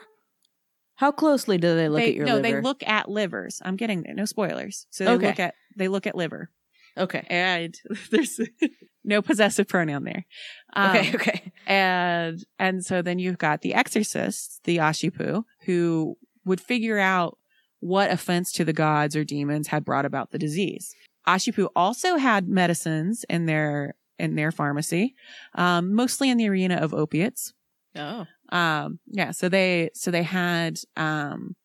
[0.98, 2.48] How closely do they look They- at your no, liver?
[2.48, 3.62] No, they look at livers.
[3.64, 4.14] I'm getting there.
[4.14, 4.86] No spoilers.
[4.90, 5.28] So they Okay.
[5.28, 6.50] look at, they look at liver
[6.98, 7.26] Okay.
[7.30, 7.76] and
[8.12, 8.40] there's
[9.04, 10.26] no possessive pronoun there.
[10.74, 11.12] Um, Okay.
[11.16, 11.52] Okay.
[11.66, 17.38] and and so then you've got the exorcists, the Ashipu, who would figure out
[17.80, 20.96] what offense to the gods or demons had brought about the disease.
[21.28, 25.14] Ashipu also had medicines in their in their pharmacy,
[25.54, 27.54] um, mostly in the arena of opiates.
[27.96, 28.26] Oh.
[28.50, 31.56] Um, yeah, so they so they had um,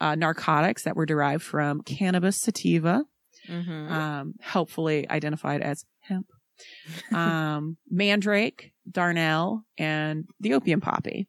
[0.00, 3.04] uh, narcotics that were derived from cannabis sativa,
[3.48, 3.92] Mm-hmm.
[3.92, 6.28] um, helpfully identified as hemp,
[7.12, 11.26] um, mandrake, darnel, and the opium poppy.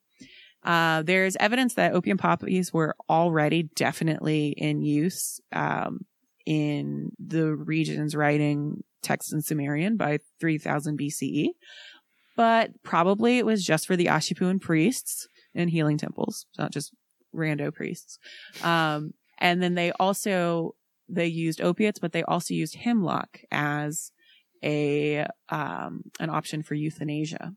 [0.62, 6.02] Uh, there's evidence that opium poppies were already definitely in use um,
[6.46, 11.48] in the regions writing text in Sumerian by 3000 BCE,
[12.36, 16.94] but probably it was just for the Ashipuan priests in healing temples, not just
[17.36, 18.20] rando priests.
[18.64, 20.76] Um, and then they also
[21.10, 24.12] they used opiates, but they also used hemlock as
[24.64, 27.54] a um, an option for euthanasia.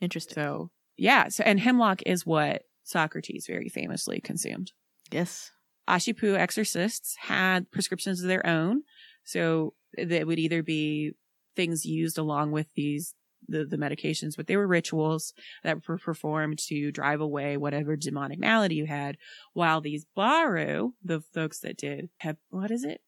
[0.00, 0.34] Interesting.
[0.34, 4.72] So yeah, so and hemlock is what Socrates very famously consumed.
[5.10, 5.50] yes.
[5.86, 8.84] Ashipu exorcists had prescriptions of their own,
[9.22, 11.12] so that would either be
[11.54, 13.14] things used along with these
[13.48, 18.38] the, the medications, but they were rituals that were performed to drive away whatever demonic
[18.38, 19.16] malady you had.
[19.52, 23.00] While these Baru, the folks that did hep, what is it?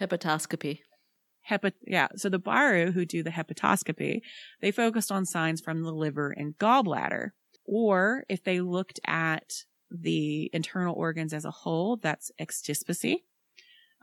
[0.00, 0.80] Hepatoscopy.
[1.50, 2.08] Hepat, yeah.
[2.16, 4.20] So the Baru who do the hepatoscopy,
[4.60, 7.30] they focused on signs from the liver and gallbladder.
[7.64, 13.16] Or if they looked at the internal organs as a whole, that's extispicy.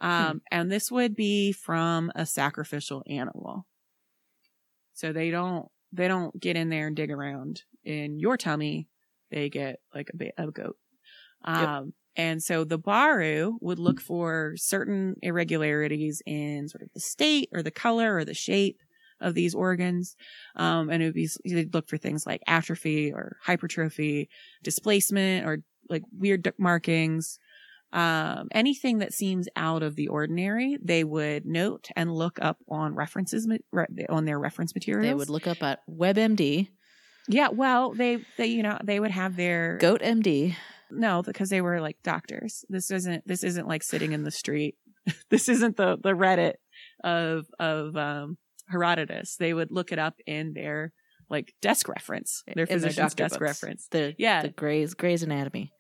[0.02, 3.66] Um, and this would be from a sacrificial animal.
[4.94, 8.88] So they don't, they don't get in there and dig around in your tummy.
[9.32, 10.78] They get like a, ba- a goat.
[11.44, 17.50] Um, and so the Baru would look for certain irregularities in sort of the state
[17.54, 18.78] or the color or the shape
[19.22, 20.16] of these organs.
[20.56, 24.30] Um, and it would be, they'd look for things like atrophy or hypertrophy,
[24.64, 27.40] displacement or like weird markings.
[27.92, 32.94] Um, anything that seems out of the ordinary, they would note and look up on
[32.94, 33.48] references,
[34.10, 35.08] on their reference materials.
[35.10, 36.68] They would look up at WebMD,
[37.30, 40.56] yeah, well, they, they, you know, they would have their, GoatMD.
[40.90, 42.66] no, because they were like doctors.
[42.70, 44.76] This isn't this isn't like sitting in the street.
[45.30, 46.56] this isn't the the Reddit
[47.04, 49.36] of of um Herodotus.
[49.36, 50.92] They would look it up in their
[51.30, 53.42] like desk reference, their in their physician's doctor desk books.
[53.42, 53.88] reference.
[53.92, 54.42] The Yeah.
[54.42, 55.72] the Gray's Gray's Anatomy,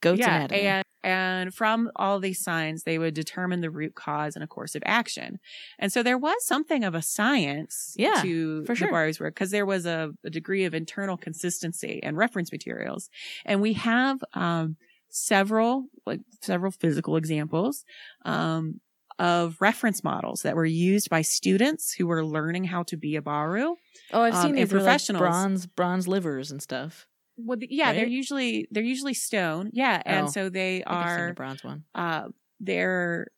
[0.00, 0.60] Goat's yeah, Anatomy.
[0.62, 4.74] and and from all these signs, they would determine the root cause and a course
[4.74, 5.38] of action.
[5.78, 8.92] And so there was something of a science Yeah, to for the sure.
[8.92, 13.10] Work because there was a, a degree of internal consistency and reference materials.
[13.44, 14.76] And we have um,
[15.08, 17.84] several like several physical examples
[18.24, 18.80] um,
[19.18, 23.22] of reference models that were used by students who were learning how to be a
[23.22, 23.76] Baru.
[24.12, 27.06] oh, I've um, seen these are like bronze bronze livers and stuff.
[27.38, 29.70] Well, the- yeah, they're usually they're usually stone.
[29.72, 31.84] Yeah, and Oh, so they I think I've are a bronze one.
[31.94, 32.28] uh
[32.60, 33.28] there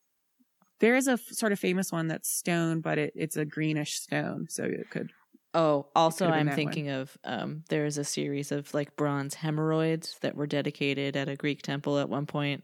[0.81, 3.95] there is a f- sort of famous one that's stone but it, it's a greenish
[4.01, 5.13] stone so it could
[5.53, 6.55] Oh, also I'm one.
[6.55, 11.37] thinking of um there's a series of like bronze hemorrhoids that were dedicated at a
[11.37, 12.63] Greek temple at one point.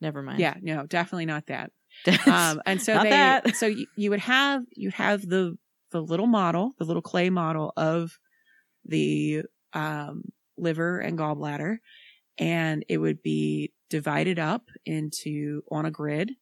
[0.00, 0.38] Never mind.
[0.38, 1.70] yeah no definitely not that
[2.26, 3.54] um and so they that.
[3.54, 5.56] so you, you would have you have the
[5.90, 8.18] the little model the little clay model of
[8.84, 9.42] the
[9.74, 10.22] um
[10.56, 11.78] liver and gallbladder
[12.38, 16.32] and it would be divided up into on a grid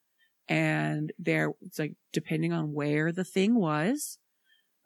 [0.49, 4.19] and there it's like depending on where the thing was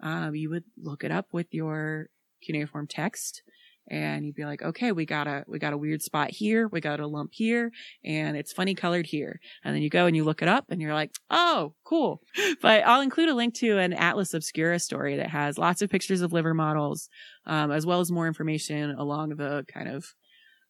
[0.01, 2.09] um you would look it up with your
[2.43, 3.43] cuneiform text
[3.89, 6.69] and you'd be like, okay, we got a, we got a weird spot here.
[6.69, 7.71] We got a lump here
[8.05, 9.41] and it's funny colored here.
[9.63, 12.21] And then you go and you look it up and you're like, oh, cool.
[12.63, 16.23] But I'll include a link to an Atlas Obscura story that has lots of pictures
[16.23, 17.09] of liver models,
[17.47, 20.15] um, as well as more information along the kind of,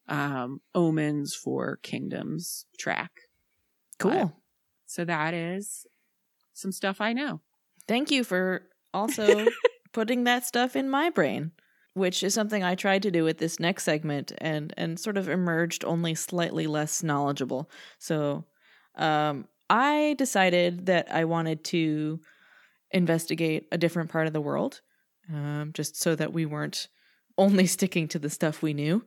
[0.09, 3.13] um, omens for kingdoms track.
[3.99, 4.11] Cool.
[4.11, 4.33] But,
[4.87, 5.87] so that is
[6.53, 7.43] some stuff I know.
[7.87, 9.47] Thank you for also
[9.93, 11.53] putting that stuff in my brain
[11.95, 15.29] which is something I tried to do with this next segment and and sort of
[15.29, 17.71] emerged only slightly less knowledgeable.
[17.99, 18.45] So
[18.97, 22.21] um, I decided that I wanted to
[22.91, 24.81] investigate a different part of the world,
[25.33, 26.89] um, just so that we weren't
[27.39, 29.05] only sticking to the stuff we knew.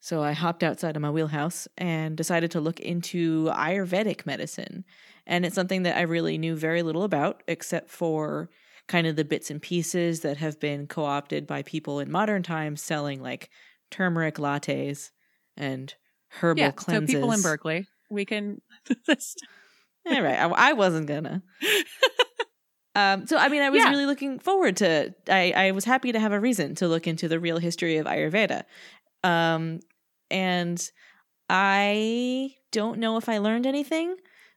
[0.00, 4.84] So I hopped outside of my wheelhouse and decided to look into Ayurvedic medicine.
[5.28, 8.50] And it's something that I really knew very little about, except for
[8.88, 12.42] kind of the bits and pieces that have been co opted by people in modern
[12.42, 13.50] times selling like
[13.90, 15.10] turmeric lattes
[15.56, 15.94] and
[16.28, 17.12] herbal yeah, cleanses.
[17.12, 18.60] So people in Berkeley, we can.
[19.08, 21.42] All right, I, I wasn't gonna.
[22.94, 23.90] Um, so I mean, I was Yeah.
[23.90, 25.14] really looking forward to.
[25.28, 28.06] I I was happy to have a reason to look into the real history of
[28.06, 28.64] Ayurveda,
[29.24, 29.80] um,
[30.30, 30.90] and
[31.48, 34.16] I don't know if I learned anything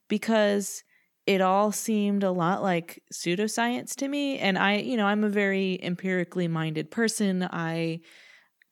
[0.10, 0.84] because
[1.26, 4.38] it all seemed a lot like pseudoscience to me.
[4.38, 7.44] And I, you know, I'm a very empirically minded person.
[7.52, 8.02] I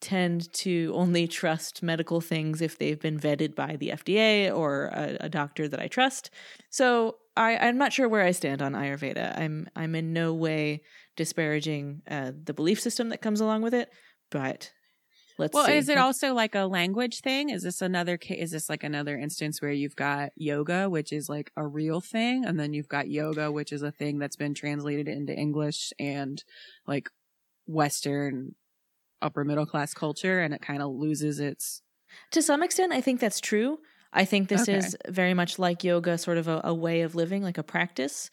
[0.02, 5.18] tend to only trust medical things if they've been vetted by the FDA or a,
[5.22, 6.30] a doctor that I trust.
[6.70, 9.40] So I, I'm not sure where I stand on Ayurveda.
[9.40, 10.84] I'm I'm in no way
[11.16, 13.90] disparaging uh, the belief system that comes along with it,
[14.30, 14.72] but
[15.38, 15.72] let's Well, see.
[15.72, 17.50] is it also like a language thing?
[17.50, 18.40] Is this another case?
[18.46, 22.44] Is this like another instance where you've got yoga, which is like a real thing,
[22.46, 26.44] and then you've got yoga, which is a thing that's been translated into English and
[26.88, 27.10] like
[27.68, 28.56] Western
[29.22, 31.84] upper middle class culture, and it kind of loses its.
[32.32, 33.80] To some extent, I think that's true.
[34.12, 34.68] I think this Okay.
[34.68, 38.30] is very much like yoga, sort of a, a way of living, like a practice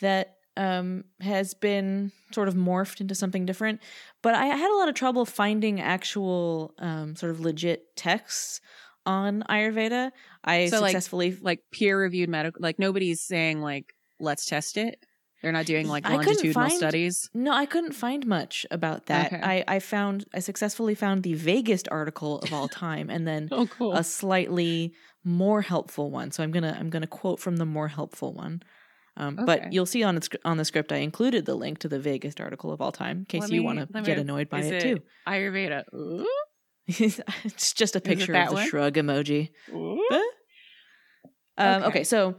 [0.00, 3.80] that um, has been sort of morphed into something different.
[4.22, 8.60] But I had a lot of trouble finding actual um, sort of legit texts
[9.06, 10.10] on Ayurveda.
[10.44, 15.04] I So, successfully like peer reviewed medical like nobody's saying like let's test it
[15.42, 19.32] they're not doing like longitudinal find- studies No, I couldn't find much about that.
[19.32, 19.42] Okay.
[19.42, 23.66] I, I found I successfully found the vaguest article of all time and then oh
[23.66, 24.92] cool a slightly
[25.24, 26.30] more helpful one.
[26.30, 28.62] So I'm gonna I'm gonna quote from the more helpful one.
[29.16, 29.44] Um, Okay.
[29.44, 32.40] But you'll see on the, on the script I included the link to the vaguest
[32.40, 34.66] article of all time in case Let you want to get me- annoyed by is
[34.66, 35.02] it, it too.
[35.28, 35.84] ayurveda
[37.44, 38.66] it's just a picture of the one?
[38.66, 39.50] shrug emoji.
[39.70, 40.00] Um,
[41.58, 41.86] okay.
[41.86, 42.04] Okay.
[42.04, 42.34] so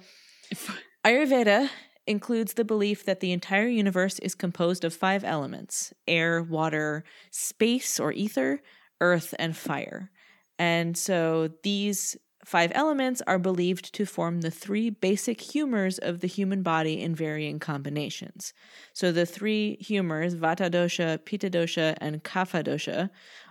[1.05, 1.69] Ayurveda
[2.07, 7.99] includes the belief that the entire universe is composed of five elements air, water, space
[7.99, 8.61] or ether,
[8.99, 10.11] earth, and fire.
[10.59, 16.27] And so these five elements are believed to form the three basic humors of the
[16.27, 18.53] human body in varying combinations.
[18.93, 23.09] So the three humors, Vata dosha, Pitta dosha, and Kapha dosha,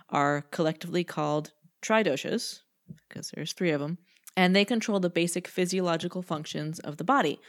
[0.09, 1.51] are collectively called
[1.81, 2.61] tridoshas,
[3.07, 3.97] because there's three of them,
[4.37, 7.39] and they control the basic physiological functions of the body,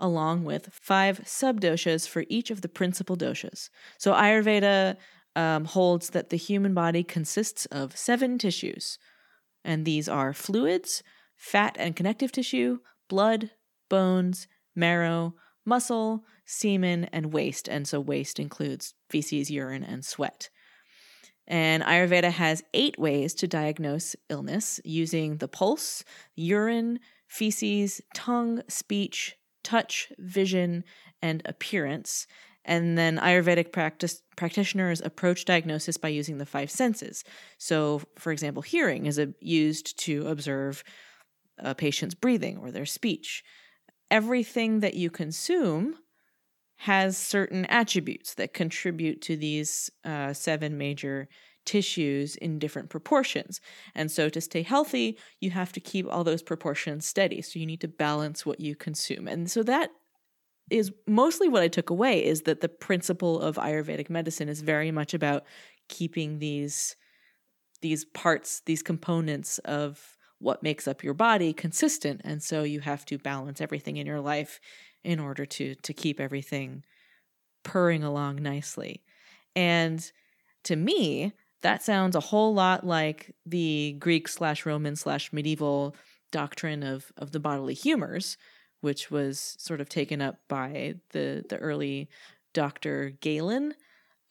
[0.00, 3.68] along with five subdoshas for each of the principal doshas.
[3.98, 4.96] So Ayurveda
[5.36, 8.98] um, holds that the human body consists of seven tissues,
[9.64, 11.02] and these are fluids,
[11.36, 13.50] fat and connective tissue, blood,
[13.88, 17.68] bones, marrow, muscle, semen, and waste.
[17.68, 20.50] And so waste includes feces, urine, and sweat.
[21.46, 26.02] And Ayurveda has eight ways to diagnose illness using the pulse,
[26.34, 30.84] urine, feces, tongue, speech, touch, vision,
[31.20, 32.26] and appearance.
[32.64, 37.24] And then Ayurvedic practice practitioners approach diagnosis by using the five senses.
[37.58, 40.82] So, for example, hearing is a, used to observe
[41.58, 43.44] a patient's breathing or their speech.
[44.10, 45.96] Everything that you consume
[46.78, 51.28] has certain attributes that contribute to these uh, seven major
[51.64, 53.60] tissues in different proportions.
[53.94, 57.40] And so to stay healthy, you have to keep all those proportions steady.
[57.42, 59.28] So you need to balance what you consume.
[59.28, 59.90] And so that
[60.70, 64.90] is mostly what I took away is that the principle of Ayurvedic medicine is very
[64.90, 65.44] much about
[65.88, 66.96] keeping these
[67.82, 72.22] these parts, these components of what makes up your body consistent.
[72.24, 74.58] And so you have to balance everything in your life
[75.02, 76.84] in order to to keep everything
[77.62, 79.02] purring along nicely.
[79.54, 80.10] And
[80.64, 85.94] to me, that sounds a whole lot like the Greek slash Roman slash medieval
[86.32, 88.36] doctrine of of the bodily humors,
[88.84, 92.08] which was sort of taken up by the the early
[92.52, 93.10] Dr.
[93.20, 93.74] Galen.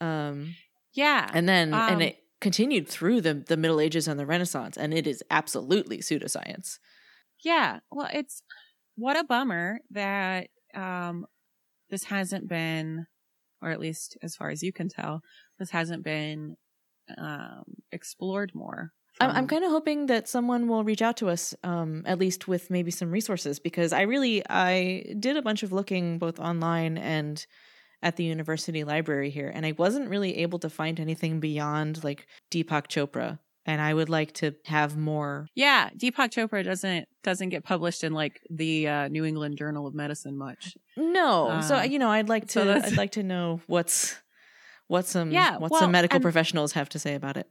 [0.01, 0.55] Um,
[0.93, 4.77] yeah and then and Um, it continued through the the Middle Ages and the Renaissance,
[4.77, 6.79] and it is absolutely pseudoscience.
[7.43, 7.79] Yeah.
[7.91, 8.43] Well, it's
[8.95, 11.25] what a bummer that um,
[11.89, 13.07] this hasn't been,
[13.61, 15.21] or at least as far as you can tell,
[15.59, 16.55] this hasn't been
[17.17, 18.91] um, explored more.
[19.29, 22.47] I'm, I'm kind of hoping that someone will reach out to us, um, at least
[22.47, 26.97] with maybe some resources, because I really I did a bunch of looking both online
[26.97, 27.45] and
[28.01, 32.27] at the university library here, and I wasn't really able to find anything beyond like
[32.51, 35.47] Deepak Chopra, and I would like to have more.
[35.55, 39.93] yeah, Deepak Chopra doesn't doesn't get published in like the uh, New England Journal of
[39.95, 40.75] Medicine much.
[40.97, 44.17] No, so Uh, you know, I'd like to so I'd like to know what's
[44.87, 47.47] what some Yeah, what well, some medical and- professionals have to say about it.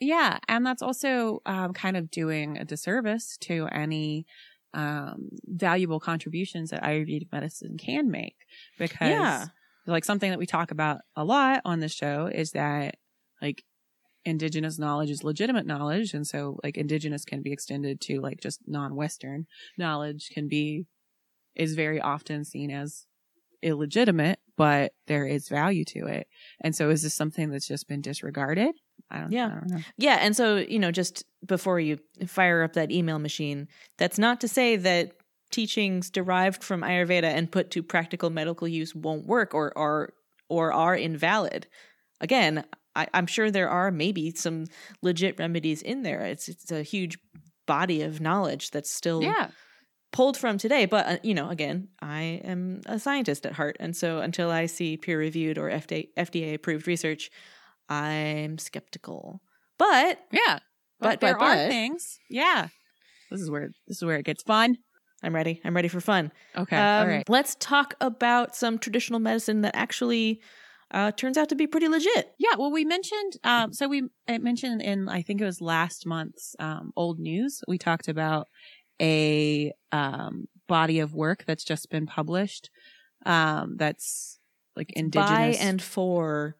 [0.00, 4.26] Yeah, and that's also um, kind of doing a disservice to any
[4.74, 8.36] um, valuable contributions that Ayurvedic medicine can make
[8.78, 9.46] because Yeah.
[9.86, 12.96] like something that we talk about a lot on this show is that
[13.40, 13.64] like
[14.24, 18.60] indigenous knowledge is legitimate knowledge and so like indigenous can be extended to like just
[18.66, 20.86] non-western knowledge can be
[21.54, 23.06] is very often seen as
[23.62, 26.26] illegitimate but there is value to it
[26.62, 28.74] and so is this something that's just been disregarded
[29.10, 29.46] i don't, Yeah.
[29.46, 33.18] I don't know Yeah, and so you know, just before you fire up that email
[33.18, 35.12] machine, that's not to say that
[35.50, 40.12] teachings derived from Ayurveda and put to practical medical use won't work or are
[40.48, 41.66] or are invalid.
[42.20, 42.64] Again,
[42.96, 44.66] I, I'm sure there are maybe some
[45.02, 46.20] legit remedies in there.
[46.22, 47.18] It's it's a huge
[47.66, 49.50] body of knowledge that's still yeah
[50.14, 50.86] pulled from today.
[50.86, 54.66] But uh, you know, again, I am a scientist at heart, and so until I
[54.66, 57.30] see peer reviewed or FDA FDA approved research,
[57.88, 59.40] I'm skeptical.
[59.78, 60.58] But Yeah.
[61.00, 62.18] But- But, there but- are but- things.
[62.30, 62.68] Yeah.
[63.30, 64.78] This is where this is where it gets fun.
[65.22, 65.60] I'm ready.
[65.64, 66.30] I'm ready for fun.
[66.56, 66.76] Okay.
[66.76, 67.28] Um, all right.
[67.28, 70.40] Let's talk about some traditional medicine that actually
[70.90, 72.32] uh, turns out to be pretty legit.
[72.38, 72.54] Yeah.
[72.58, 73.32] Well, we mentioned.
[73.42, 77.62] Um, so we I mentioned in I think it was last month's um, old news.
[77.66, 78.46] We talked about
[79.00, 82.70] a um, body of work that's just been published.
[83.26, 84.38] Um, that's
[84.76, 86.54] like indigenous by and for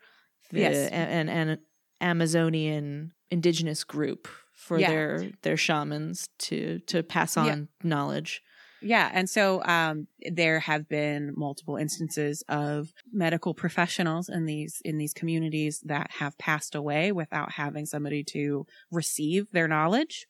[0.55, 0.91] the Yes.
[0.91, 1.59] an, an
[2.01, 4.89] Amazonian indigenous group for Yeah.
[4.91, 7.89] their their shamans to to pass on Yeah.
[7.89, 8.41] knowledge.
[8.87, 14.99] Yeah, and so um, there have been multiple instances of medical professionals in these in
[14.99, 20.27] these communities that have passed away without having somebody to receive their knowledge.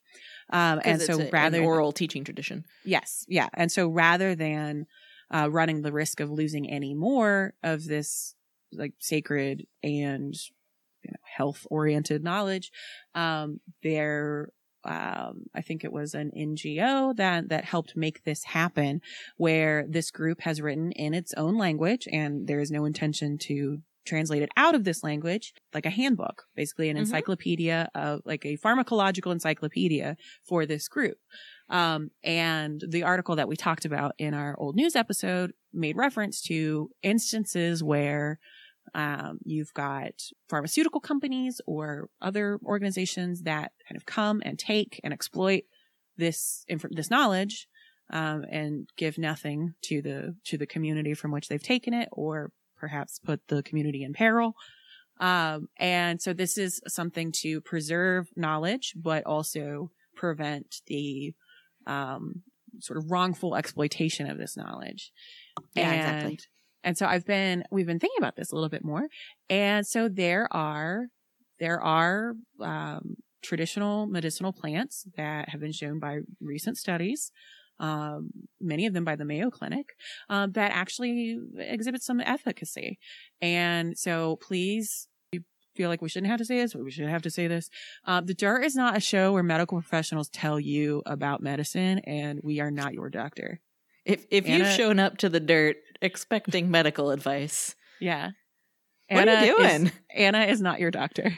[0.50, 2.64] Um, and so a- rather oral teaching tradition.
[2.84, 3.48] Yes, yeah.
[3.54, 4.86] And so rather than
[5.34, 8.33] uh, running the risk of losing any more of this
[8.76, 10.34] like sacred and
[11.02, 12.70] you know, health oriented knowledge,
[13.14, 14.48] um, there,
[14.84, 19.00] um, I think it was an NGO that that helped make this happen,
[19.36, 23.78] where this group has written in its own language, and there is no intention to
[24.06, 27.00] translate it out of this language, like a handbook, basically an Mhm.
[27.00, 30.16] encyclopedia of like a pharmacological encyclopedia
[30.46, 31.16] for this group.
[31.70, 36.42] Um, and the article that we talked about in our old news episode made reference
[36.42, 38.38] to instances where
[38.94, 40.12] um, you've got
[40.48, 45.64] pharmaceutical companies or other organizations that kind of come and take and exploit
[46.16, 47.66] this inf- this knowledge
[48.10, 52.52] um, and give nothing to the to the community from which they've taken it, or
[52.76, 54.54] perhaps put the community in peril.
[55.20, 61.34] Um, and so this is something to preserve knowledge, but also prevent the
[61.86, 62.42] um,
[62.80, 65.12] sort of wrongful exploitation of this knowledge.
[65.74, 66.38] Yeah, and, exactly.
[66.84, 69.08] And so I've been, we've been thinking about this a little bit more.
[69.48, 71.06] And so there are,
[71.58, 77.30] there are, um, traditional medicinal plants that have been shown by recent studies,
[77.78, 78.30] um,
[78.60, 79.86] many of them by the Mayo Clinic,
[80.28, 82.98] um, that actually exhibit some efficacy.
[83.40, 85.08] And so please,
[85.74, 87.68] feel like we shouldn't have to say this, but we should have to say this.
[88.06, 92.40] Uh, the Dirt is not a show where medical professionals tell you about medicine, and
[92.42, 93.60] we are not your doctor.
[94.04, 98.30] If if you've shown up to the dirt expecting medical advice, Yeah.
[99.10, 99.92] what are you is- doing?
[100.14, 101.32] Anna is not your doctor.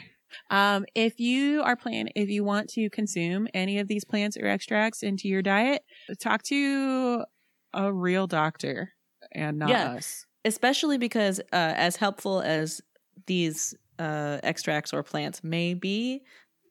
[0.49, 4.45] Um, if you are planning, if you want to consume any of these plants or
[4.45, 5.83] extracts into your diet,
[6.19, 7.23] talk to
[7.73, 8.91] a real doctor
[9.31, 9.91] and not Yeah.
[9.93, 10.25] us.
[10.45, 12.81] especially because uh, as helpful as
[13.25, 16.21] these uh, extracts or plants may be,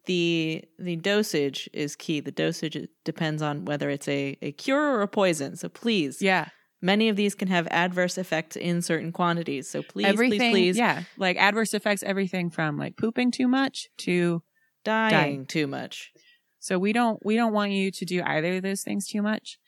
[0.07, 2.21] the the dosage is key.
[2.21, 5.57] The dosage depends on whether it's a, a cure or a poison.
[5.57, 6.49] So please, Yeah.
[6.81, 9.69] many of these can have adverse effects in certain quantities.
[9.69, 10.39] So please, everything.
[10.39, 11.03] please, please, Yeah.
[11.17, 14.43] Like adverse effects, everything from like pooping too much to
[14.85, 15.47] dying, Dying.
[15.47, 16.13] too much.
[16.61, 19.59] So we don't we don't want you to do either of those things too much.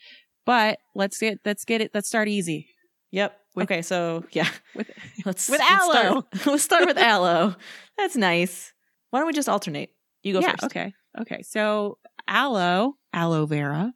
[0.47, 2.69] But let's get let's get it let's start easy.
[3.11, 3.37] Yep.
[3.55, 4.89] With- okay, so yeah, With
[5.25, 5.93] let's with let's aloe.
[6.33, 7.55] Start, let's start with aloe.
[7.97, 8.73] That's nice.
[9.11, 9.91] Why don't we just alternate?
[10.23, 10.65] You go yeah, first.
[10.65, 10.93] okay.
[11.21, 11.43] Okay.
[11.43, 13.93] So aloe, aloe vera,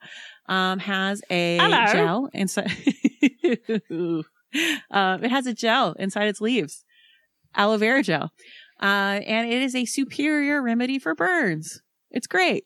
[0.49, 1.93] um, has a Hello.
[1.93, 2.71] gel inside.
[4.91, 6.85] um, it has a gel inside its leaves,
[7.55, 8.31] aloe vera gel,
[8.81, 11.81] uh, and it is a superior remedy for burns.
[12.11, 12.65] It's great.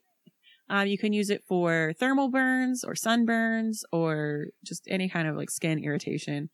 [0.69, 5.37] Um, you can use it for thermal burns or sunburns or just any kind of
[5.37, 6.49] like skin irritation.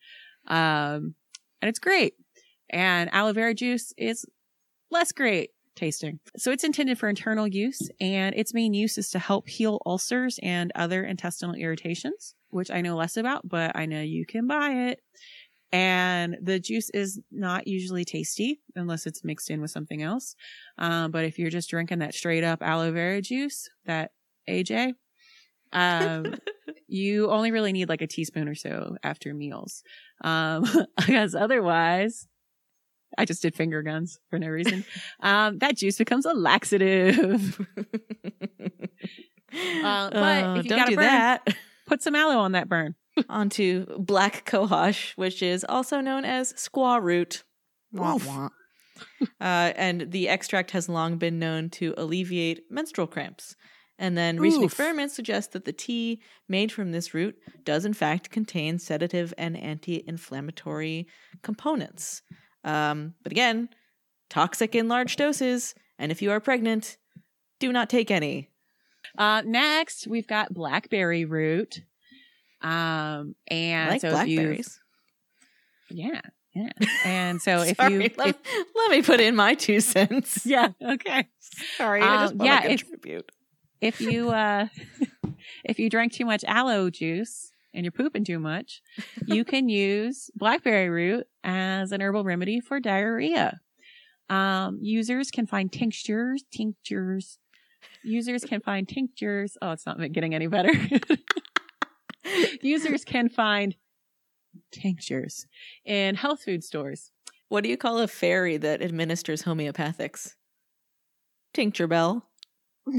[0.47, 1.15] Um,
[1.61, 2.13] and it's great.
[2.69, 4.25] And aloe vera juice is
[4.91, 6.19] less great tasting.
[6.37, 10.39] So it's intended for internal use and its main use is to help heal ulcers
[10.41, 14.69] and other intestinal irritations, which I know less about, but I know you can buy
[14.89, 14.99] it.
[15.71, 20.35] And the juice is not usually tasty unless it's mixed in with something else.
[20.77, 24.11] Um, but if you're just drinking that straight up aloe vera juice, that
[24.47, 24.93] AJ,
[25.71, 26.35] um,
[26.87, 29.83] you only really need like a teaspoon or so after meals.
[30.23, 30.63] Um,
[30.97, 32.27] because otherwise,
[33.17, 34.85] I just did finger guns for no reason.
[35.21, 37.65] Um, that juice becomes a laxative.
[39.83, 41.47] Uh, but Oh, if you don't do burn- that.
[41.85, 42.95] Put some aloe on that burn.
[43.29, 47.43] Onto black cohosh, which is also known as squaw root.
[47.91, 48.49] Wah, wah.
[49.39, 53.55] uh, and the extract has long been known to alleviate menstrual cramps.
[53.99, 54.71] And then recent Oof.
[54.71, 59.55] experiments suggest that the tea made from this root does, in fact, contain sedative and
[59.55, 61.05] anti inflammatory
[61.43, 62.23] components.
[62.63, 63.69] Um, but again,
[64.29, 65.75] toxic in large doses.
[65.99, 66.97] And if you are pregnant,
[67.59, 68.49] do not take any.
[69.17, 71.81] Uh, next, we've got blackberry root.
[72.61, 74.79] Um, and I like so if you, blackberries.
[75.89, 76.21] yeah,
[76.55, 76.69] yeah.
[77.05, 80.45] And so if Sorry, you, let, if- let me put in my two cents.
[80.45, 81.27] yeah, okay.
[81.77, 83.21] Sorry, I just Um, want yeah, to if-
[83.81, 84.67] if you uh
[85.65, 88.81] if you drank too much aloe juice and you're pooping too much,
[89.25, 93.59] you can use blackberry root as an herbal remedy for diarrhea.
[94.29, 97.39] Um, users can find tinctures, tinctures.
[98.03, 99.57] Users can find tinctures.
[99.61, 100.71] Oh, it's not getting any better.
[102.61, 103.75] users can find
[104.71, 105.45] tinctures
[105.85, 107.11] in health food stores.
[107.49, 110.33] What do you call a fairy that administers homeopathics?
[111.53, 112.29] Tincture bell.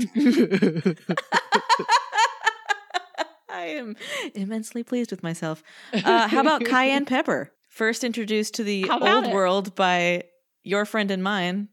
[3.65, 3.97] I am
[4.35, 5.63] immensely pleased with myself.
[5.93, 7.51] Uh, how about cayenne pepper?
[7.69, 9.33] First introduced to the old it?
[9.33, 10.25] world by
[10.63, 11.69] your friend and mine,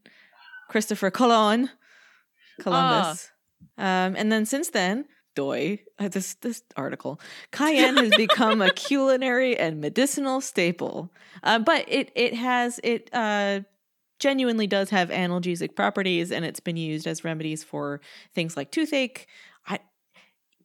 [0.68, 1.68] Christopher Colon,
[2.60, 3.30] Columbus.
[3.76, 7.20] Um, and then since then, Doi, uh, this this article,
[7.52, 11.12] cayenne has become a culinary and medicinal staple.
[11.42, 13.60] Uh, but it it has it uh,
[14.18, 18.00] genuinely does have analgesic properties, and it's been used as remedies for
[18.34, 19.26] things like toothache.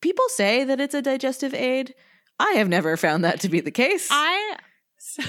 [0.02, 1.94] People say that it's a digestive aid.
[2.40, 4.08] I have never found that to be the case.
[4.12, 4.58] I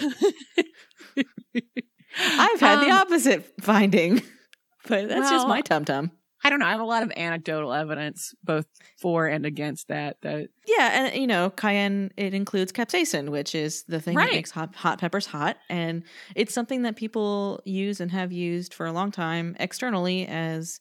[2.20, 4.22] I've had the Um, opposite finding,
[4.88, 6.10] but that's just my tum tum.
[6.44, 6.66] I don't know.
[6.66, 8.66] I have a lot of anecdotal evidence, both
[9.00, 10.18] for and against that.
[10.22, 14.30] That Yeah, and you know, cayenne it includes capsaicin, which is the thing Right.
[14.30, 16.04] that makes hot, hot peppers hot, and
[16.36, 20.80] it's something that people use and have used for a long time externally as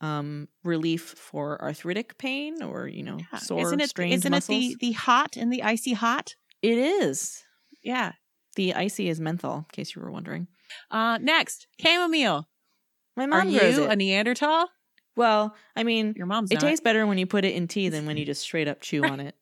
[0.00, 3.88] um, relief for arthritic pain or you know sore isn't it?
[3.90, 4.64] strained Isn't muscles.
[4.64, 6.34] it the the hot and the icy hot?
[6.62, 7.42] it is
[7.82, 8.12] Yeah.
[8.56, 10.48] the icy is menthol, in case you were wondering.
[10.90, 12.48] Uh, next, chamomile.
[13.16, 13.90] My Are mom grows you it.
[13.90, 14.68] a Neanderthal?
[15.16, 16.62] well, I mean, Your mom's it not.
[16.62, 19.04] tastes better when you put it in tea than when you just straight up chew
[19.04, 19.34] on it.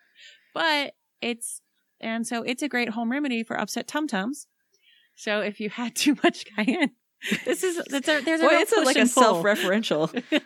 [0.54, 1.60] but it's
[2.00, 4.46] and so it's a great home remedy for upset tum tums.
[5.16, 6.90] So if you had too much cayenne,
[7.44, 9.08] this is that's a, there's a Boy, it's a, like a pull.
[9.08, 10.22] self-referential.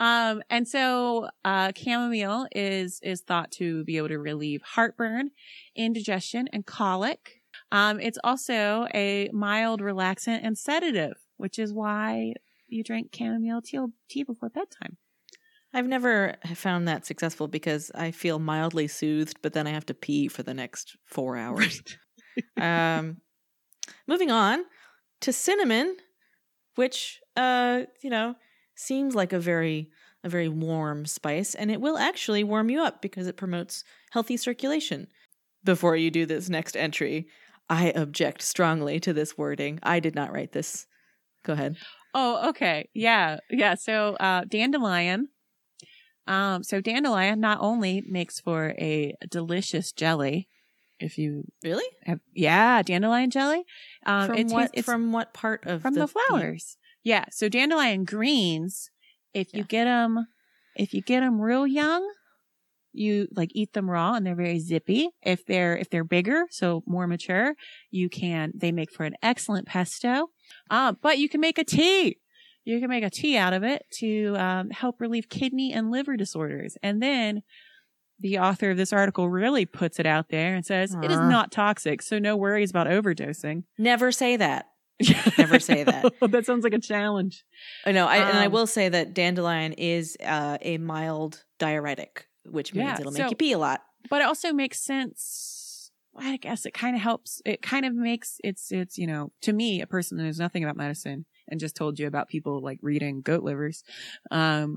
[0.00, 5.30] um, and so uh, chamomile is is thought to be able to relieve heartburn,
[5.76, 7.40] indigestion, and colic.
[7.72, 12.34] Um, it's also a mild relaxant and sedative, which is why
[12.68, 13.78] you drink chamomile tea,
[14.08, 14.96] tea before bedtime.
[15.72, 19.94] I've never found that successful because I feel mildly soothed, but then I have to
[19.94, 21.80] pee for the next four hours.
[22.60, 23.18] um,
[24.06, 24.64] moving on
[25.22, 25.96] to cinnamon,
[26.74, 28.34] which uh, you know
[28.74, 29.90] seems like a very
[30.24, 34.36] a very warm spice, and it will actually warm you up because it promotes healthy
[34.36, 35.08] circulation.
[35.64, 37.28] Before you do this next entry,
[37.68, 39.78] I object strongly to this wording.
[39.82, 40.86] I did not write this.
[41.44, 41.76] Go ahead.
[42.14, 42.88] Oh, okay.
[42.94, 43.38] Yeah.
[43.50, 43.74] Yeah.
[43.76, 45.28] So, uh, dandelion.
[46.26, 50.48] Um, so dandelion not only makes for a delicious jelly,
[51.00, 51.84] if you Really?
[52.04, 53.64] have, yeah, dandelion jelly.
[54.06, 54.72] Um, from it what?
[54.72, 56.76] tastes- from what part of from the, flowers.
[57.02, 57.24] Yeah.
[57.30, 58.90] So dandelion greens,
[59.34, 60.26] if you get them,
[60.76, 62.06] if you get them real young,
[62.92, 65.10] you like eat them raw and they're very zippy.
[65.22, 67.54] If they're if they're bigger, so more mature,
[67.90, 70.30] you can they make for an excellent pesto.
[70.68, 72.18] Uh, but you can make a tea.
[72.64, 76.16] You can make a tea out of it to um, help relieve kidney and liver
[76.16, 76.76] disorders.
[76.82, 77.42] And then
[78.20, 81.28] the author of this article really puts it out there and says it is Uh.
[81.28, 83.64] not toxic, so no worries about overdosing.
[83.78, 84.66] Never say that.
[85.38, 86.12] Never say that.
[86.20, 87.44] But that sounds like a challenge.
[87.86, 92.26] I know, I, and I Um, will say that dandelion is uh, a mild diuretic,
[92.44, 93.80] which means Yeah, it'll make so- you pee a lot.
[94.10, 95.90] but it also makes sense.
[96.16, 97.40] I guess it kind of helps.
[97.46, 100.64] It kind of makes it's it's you know to me a person who knows nothing
[100.64, 103.84] about medicine and just told you about people like reading goat livers.
[104.30, 104.76] Um,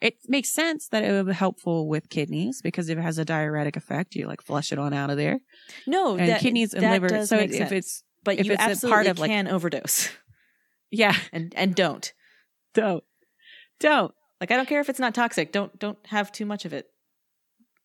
[0.00, 3.24] it makes sense that it would be helpful with kidneys because if it has a
[3.24, 5.38] diuretic effect, you like flush it on out of there
[5.86, 7.24] No, and that, kidneys and liver.
[7.26, 10.10] So if it's but if you it's a part absolutely of, like- can overdose,
[10.90, 12.12] yeah, and and don't.
[12.74, 13.04] don't
[13.80, 15.52] don't Like I don't care if it's not toxic.
[15.52, 16.86] Don't don't have too much of it.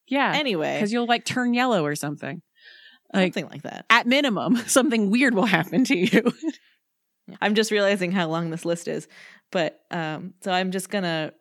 [0.08, 2.42] yeah Anyway, because you'll like turn yellow or something.
[3.14, 3.86] Like something like that.
[3.90, 6.32] at minimum, something weird will happen to you.
[7.42, 9.08] I'm just realizing how long this list is,
[9.52, 11.34] but um, so I'm just gonna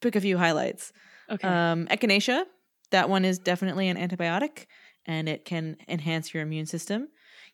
[0.00, 0.92] pick a few highlights.
[1.30, 1.46] okay.
[1.46, 2.44] Um, echinacea,
[2.90, 4.66] that one is definitely an antibiotic,
[5.06, 7.08] and it can enhance your immune system.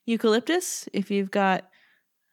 [0.07, 1.69] Eucalyptus, if you've got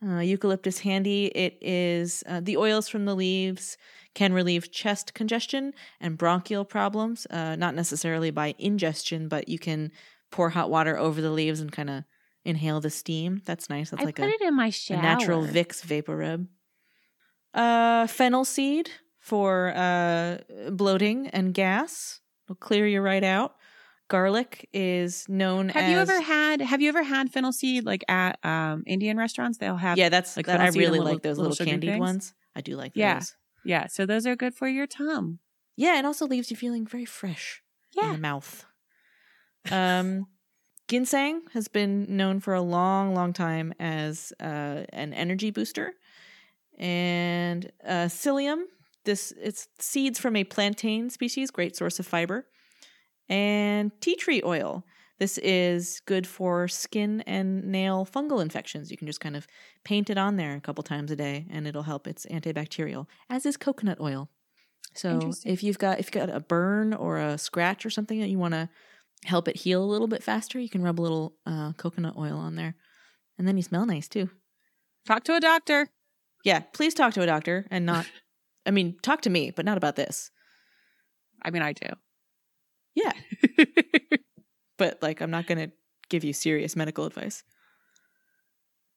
[0.05, 3.77] uh, eucalyptus handy, it is uh, the oils from the leaves
[4.13, 7.25] can relieve chest congestion and bronchial problems.
[7.29, 9.91] Uh, not necessarily by ingestion, but you can
[10.31, 12.03] pour hot water over the leaves and kind of
[12.43, 13.41] inhale the steam.
[13.45, 13.91] That's nice.
[13.91, 16.47] That's I like put a it in my a natural Vicks vapor rub.
[17.53, 18.89] Uh, fennel seed
[19.21, 20.39] for uh,
[20.71, 22.19] bloating and gas.
[22.45, 23.55] It'll clear you right out.
[24.09, 25.91] Garlic is known Have as.
[25.91, 29.57] you ever had Have you ever had fennel seed like at um Indian restaurants?
[29.57, 30.59] They'll have Yeah, that's like that.
[30.59, 31.99] I really little- like those little little, candied things?
[32.01, 32.33] ones.
[32.53, 33.19] I do like Yeah.
[33.19, 33.35] those.
[33.63, 33.87] yeah.
[33.87, 35.39] So those are good for your tum.
[35.77, 37.61] Yeah, it also leaves you feeling very fresh
[37.95, 38.11] in Yeah.
[38.11, 38.65] the mouth.
[39.71, 40.27] Um,
[40.89, 45.93] ginseng has been known for a long, long time as uh, an energy booster,
[46.77, 48.63] and uh, psyllium.
[49.03, 52.47] This it's seeds from a plantain species, great source of fiber,
[53.29, 54.85] and tea tree oil.
[55.19, 58.89] This is good for skin and nail fungal infections.
[58.89, 59.45] You can just kind of
[59.83, 62.07] paint it on there a couple times a day, and it'll help.
[62.07, 64.29] It's antibacterial, as is coconut oil.
[64.93, 68.29] So if you've got if you've got a burn or a scratch or something that
[68.29, 68.69] you want to
[69.25, 72.37] help it heal a little bit faster, you can rub a little uh, coconut oil
[72.37, 72.75] on there,
[73.37, 74.29] and then you smell nice too.
[75.05, 75.89] Talk to a doctor.
[76.43, 78.05] Yeah, please talk to a doctor and not.
[78.65, 80.31] I mean, talk to me, but not about this.
[81.41, 81.87] I mean, I do.
[82.93, 83.13] Yeah,
[84.77, 85.71] but like, I'm not going to
[86.09, 87.43] give you serious medical advice.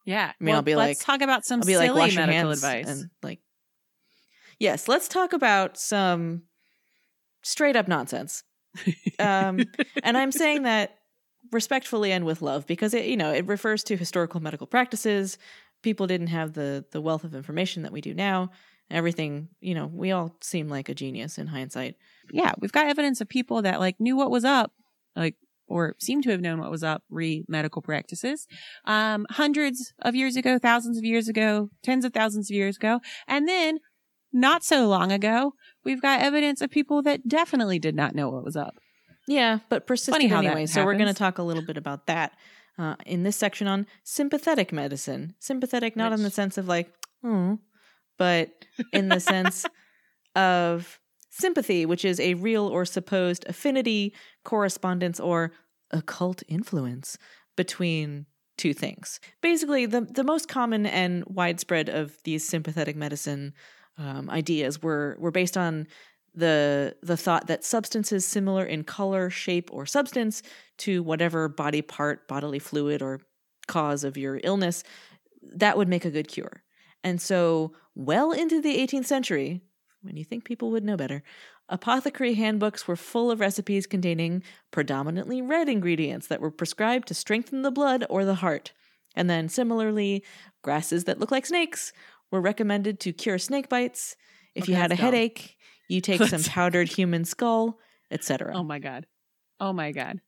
[0.05, 0.33] yeah.
[0.39, 2.51] I mean, I'll be let's like- talk about some I'll be silly like, wash medical
[2.51, 2.89] advice.
[2.89, 3.41] and like.
[4.61, 6.43] Yes, let's talk about some
[7.43, 8.45] straight up nonsense.
[9.19, 9.61] um,
[10.03, 10.99] and I'm saying that
[11.53, 15.39] respectfully and with love because it, you know, it refers to historical medical practices.
[15.83, 18.51] People didn't have the the wealth of information that we do now.
[18.95, 21.97] Everything, you know, we all seem like a genius in hindsight.
[22.33, 24.73] yeah, we've got evidence of people that like knew what was up,
[25.17, 25.35] like
[25.67, 28.47] or seemed to have known what was up re medical practices,
[28.85, 33.01] um, hundreds of years ago, thousands of years ago, tens of thousands of years ago,
[33.27, 33.79] and then
[34.33, 38.45] not so long ago, we've got evidence of people that definitely did not know what
[38.45, 38.75] was up.
[39.27, 40.67] Yeah, but persisted Funny how anyway.
[40.67, 42.33] So we're going to talk a little bit about that
[42.79, 45.35] uh, in this section on sympathetic medicine.
[45.39, 46.93] Sympathetic, not in the sense of like,
[47.25, 47.59] oh,
[48.19, 48.51] but
[48.93, 49.67] in the sense
[50.35, 51.01] of
[51.31, 55.53] sympathy, which is a real or supposed affinity, correspondence, or
[55.91, 57.19] occult influence
[57.57, 59.21] between two things.
[59.41, 63.55] Basically, the the most common and widespread of these sympathetic medicine
[63.99, 65.87] um, ideas were were based on
[66.35, 70.43] the the thought that substances similar in color, shape, or substance
[70.79, 73.21] to whatever body part, bodily fluid, or
[73.67, 74.83] cause of your illness,
[75.43, 76.64] that would make a good cure.
[77.05, 79.63] And so, well into the 18th century,
[80.03, 81.23] when you think people would know better,
[81.69, 84.43] apothecary handbooks were full of recipes containing
[84.73, 88.73] predominantly red ingredients that were prescribed to strengthen the blood or the heart.
[89.15, 90.25] And then, similarly,
[90.63, 91.93] grasses that look like snakes
[92.33, 94.17] were recommended to cure snake bites.
[94.57, 95.57] If Okay, you had a headache,
[95.89, 97.79] you take some powdered human skull,
[98.11, 98.55] etc.
[98.57, 99.07] Oh my god.
[99.61, 100.21] Oh my god.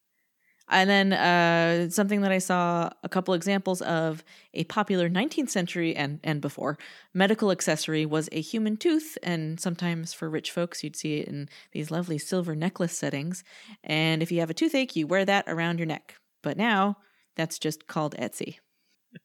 [0.68, 5.94] And then uh, something that I saw a couple examples of a popular 19th century
[5.94, 6.76] and, and before
[7.14, 9.16] medical accessory was a human tooth.
[9.22, 13.44] And sometimes for rich folks, you'd see it in these lovely silver necklace settings.
[13.84, 16.16] And if you have a toothache, you wear that around your neck.
[16.42, 16.96] But now
[17.36, 18.56] that's just called Etsy.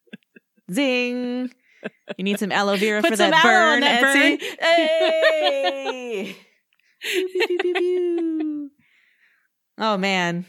[0.71, 1.51] Zing!
[2.17, 4.39] You need some aloe vera Put for some that aloe burn, on that Etsy.
[4.39, 4.47] burn.
[4.61, 6.35] Hey!
[9.77, 10.45] Oh man.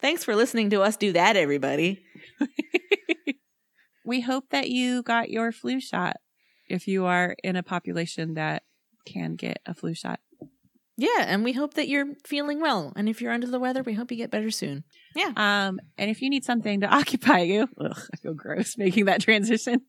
[0.00, 2.04] Thanks for listening to us do that, everybody.
[4.04, 6.16] we hope that you got your flu shot
[6.68, 8.62] if you are in a population that
[9.06, 10.20] can get a flu shot.
[10.96, 12.92] Yeah, and we hope that you're feeling well.
[12.94, 14.84] And if you're under the weather, we hope you get better soon.
[15.16, 15.32] Yeah.
[15.36, 19.20] Um, and if you need something to occupy you, ugh, I feel gross making that
[19.20, 19.82] transition,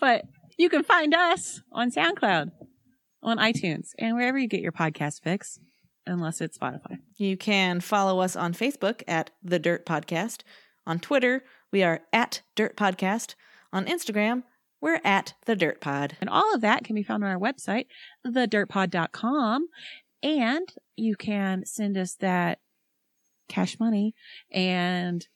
[0.00, 0.24] but
[0.56, 2.50] you can find us on SoundCloud,
[3.22, 5.58] on iTunes, and wherever you get your podcast fix,
[6.08, 6.98] unless it's Spotify.
[7.16, 10.40] You can follow us on Facebook at The Dirt Podcast.
[10.86, 13.34] On Twitter, we are at Dirt Podcast.
[13.72, 14.44] On Instagram,
[14.80, 16.16] we're at The Dirt Pod.
[16.20, 17.86] And all of that can be found on our website,
[18.26, 19.68] thedirtpod.com.
[20.22, 22.58] And you can send us that
[23.48, 24.14] cash money
[24.50, 25.26] and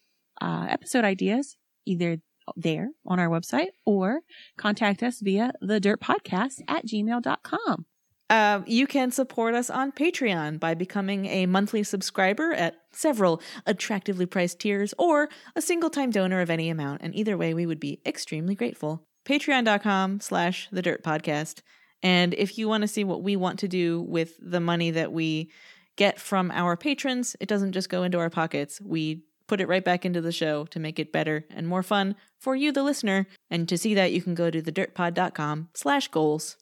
[0.41, 1.57] uh, episode ideas
[1.87, 2.19] either
[2.57, 4.21] there on our website or
[4.57, 7.87] contact us via the dirt podcast at gmail.com.
[8.31, 14.27] Uh, you can support us on Patreon by becoming a monthly subscriber at several attractively
[14.27, 17.03] priced tiers or a single time donor of any amount.
[17.03, 19.07] And either way, we would be extremely grateful.
[19.27, 21.61] Patreon.com slash the dirt podcast.
[22.03, 25.13] And if you want to see what we want to do with the money that
[25.13, 25.51] we
[25.97, 28.81] get from our patrons, it doesn't just go into our pockets.
[28.81, 32.17] We put it right back into the show to make it better and more fun
[32.39, 33.27] for you, the listener.
[33.51, 36.57] And to see that, you can go to thedirtpod.com slash goals.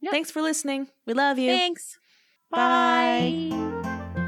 [0.00, 0.12] Yep.
[0.12, 0.88] Thanks for listening.
[1.06, 1.50] We love you.
[1.50, 1.98] Thanks.
[2.50, 3.50] Bye.
[3.50, 4.22] Bye.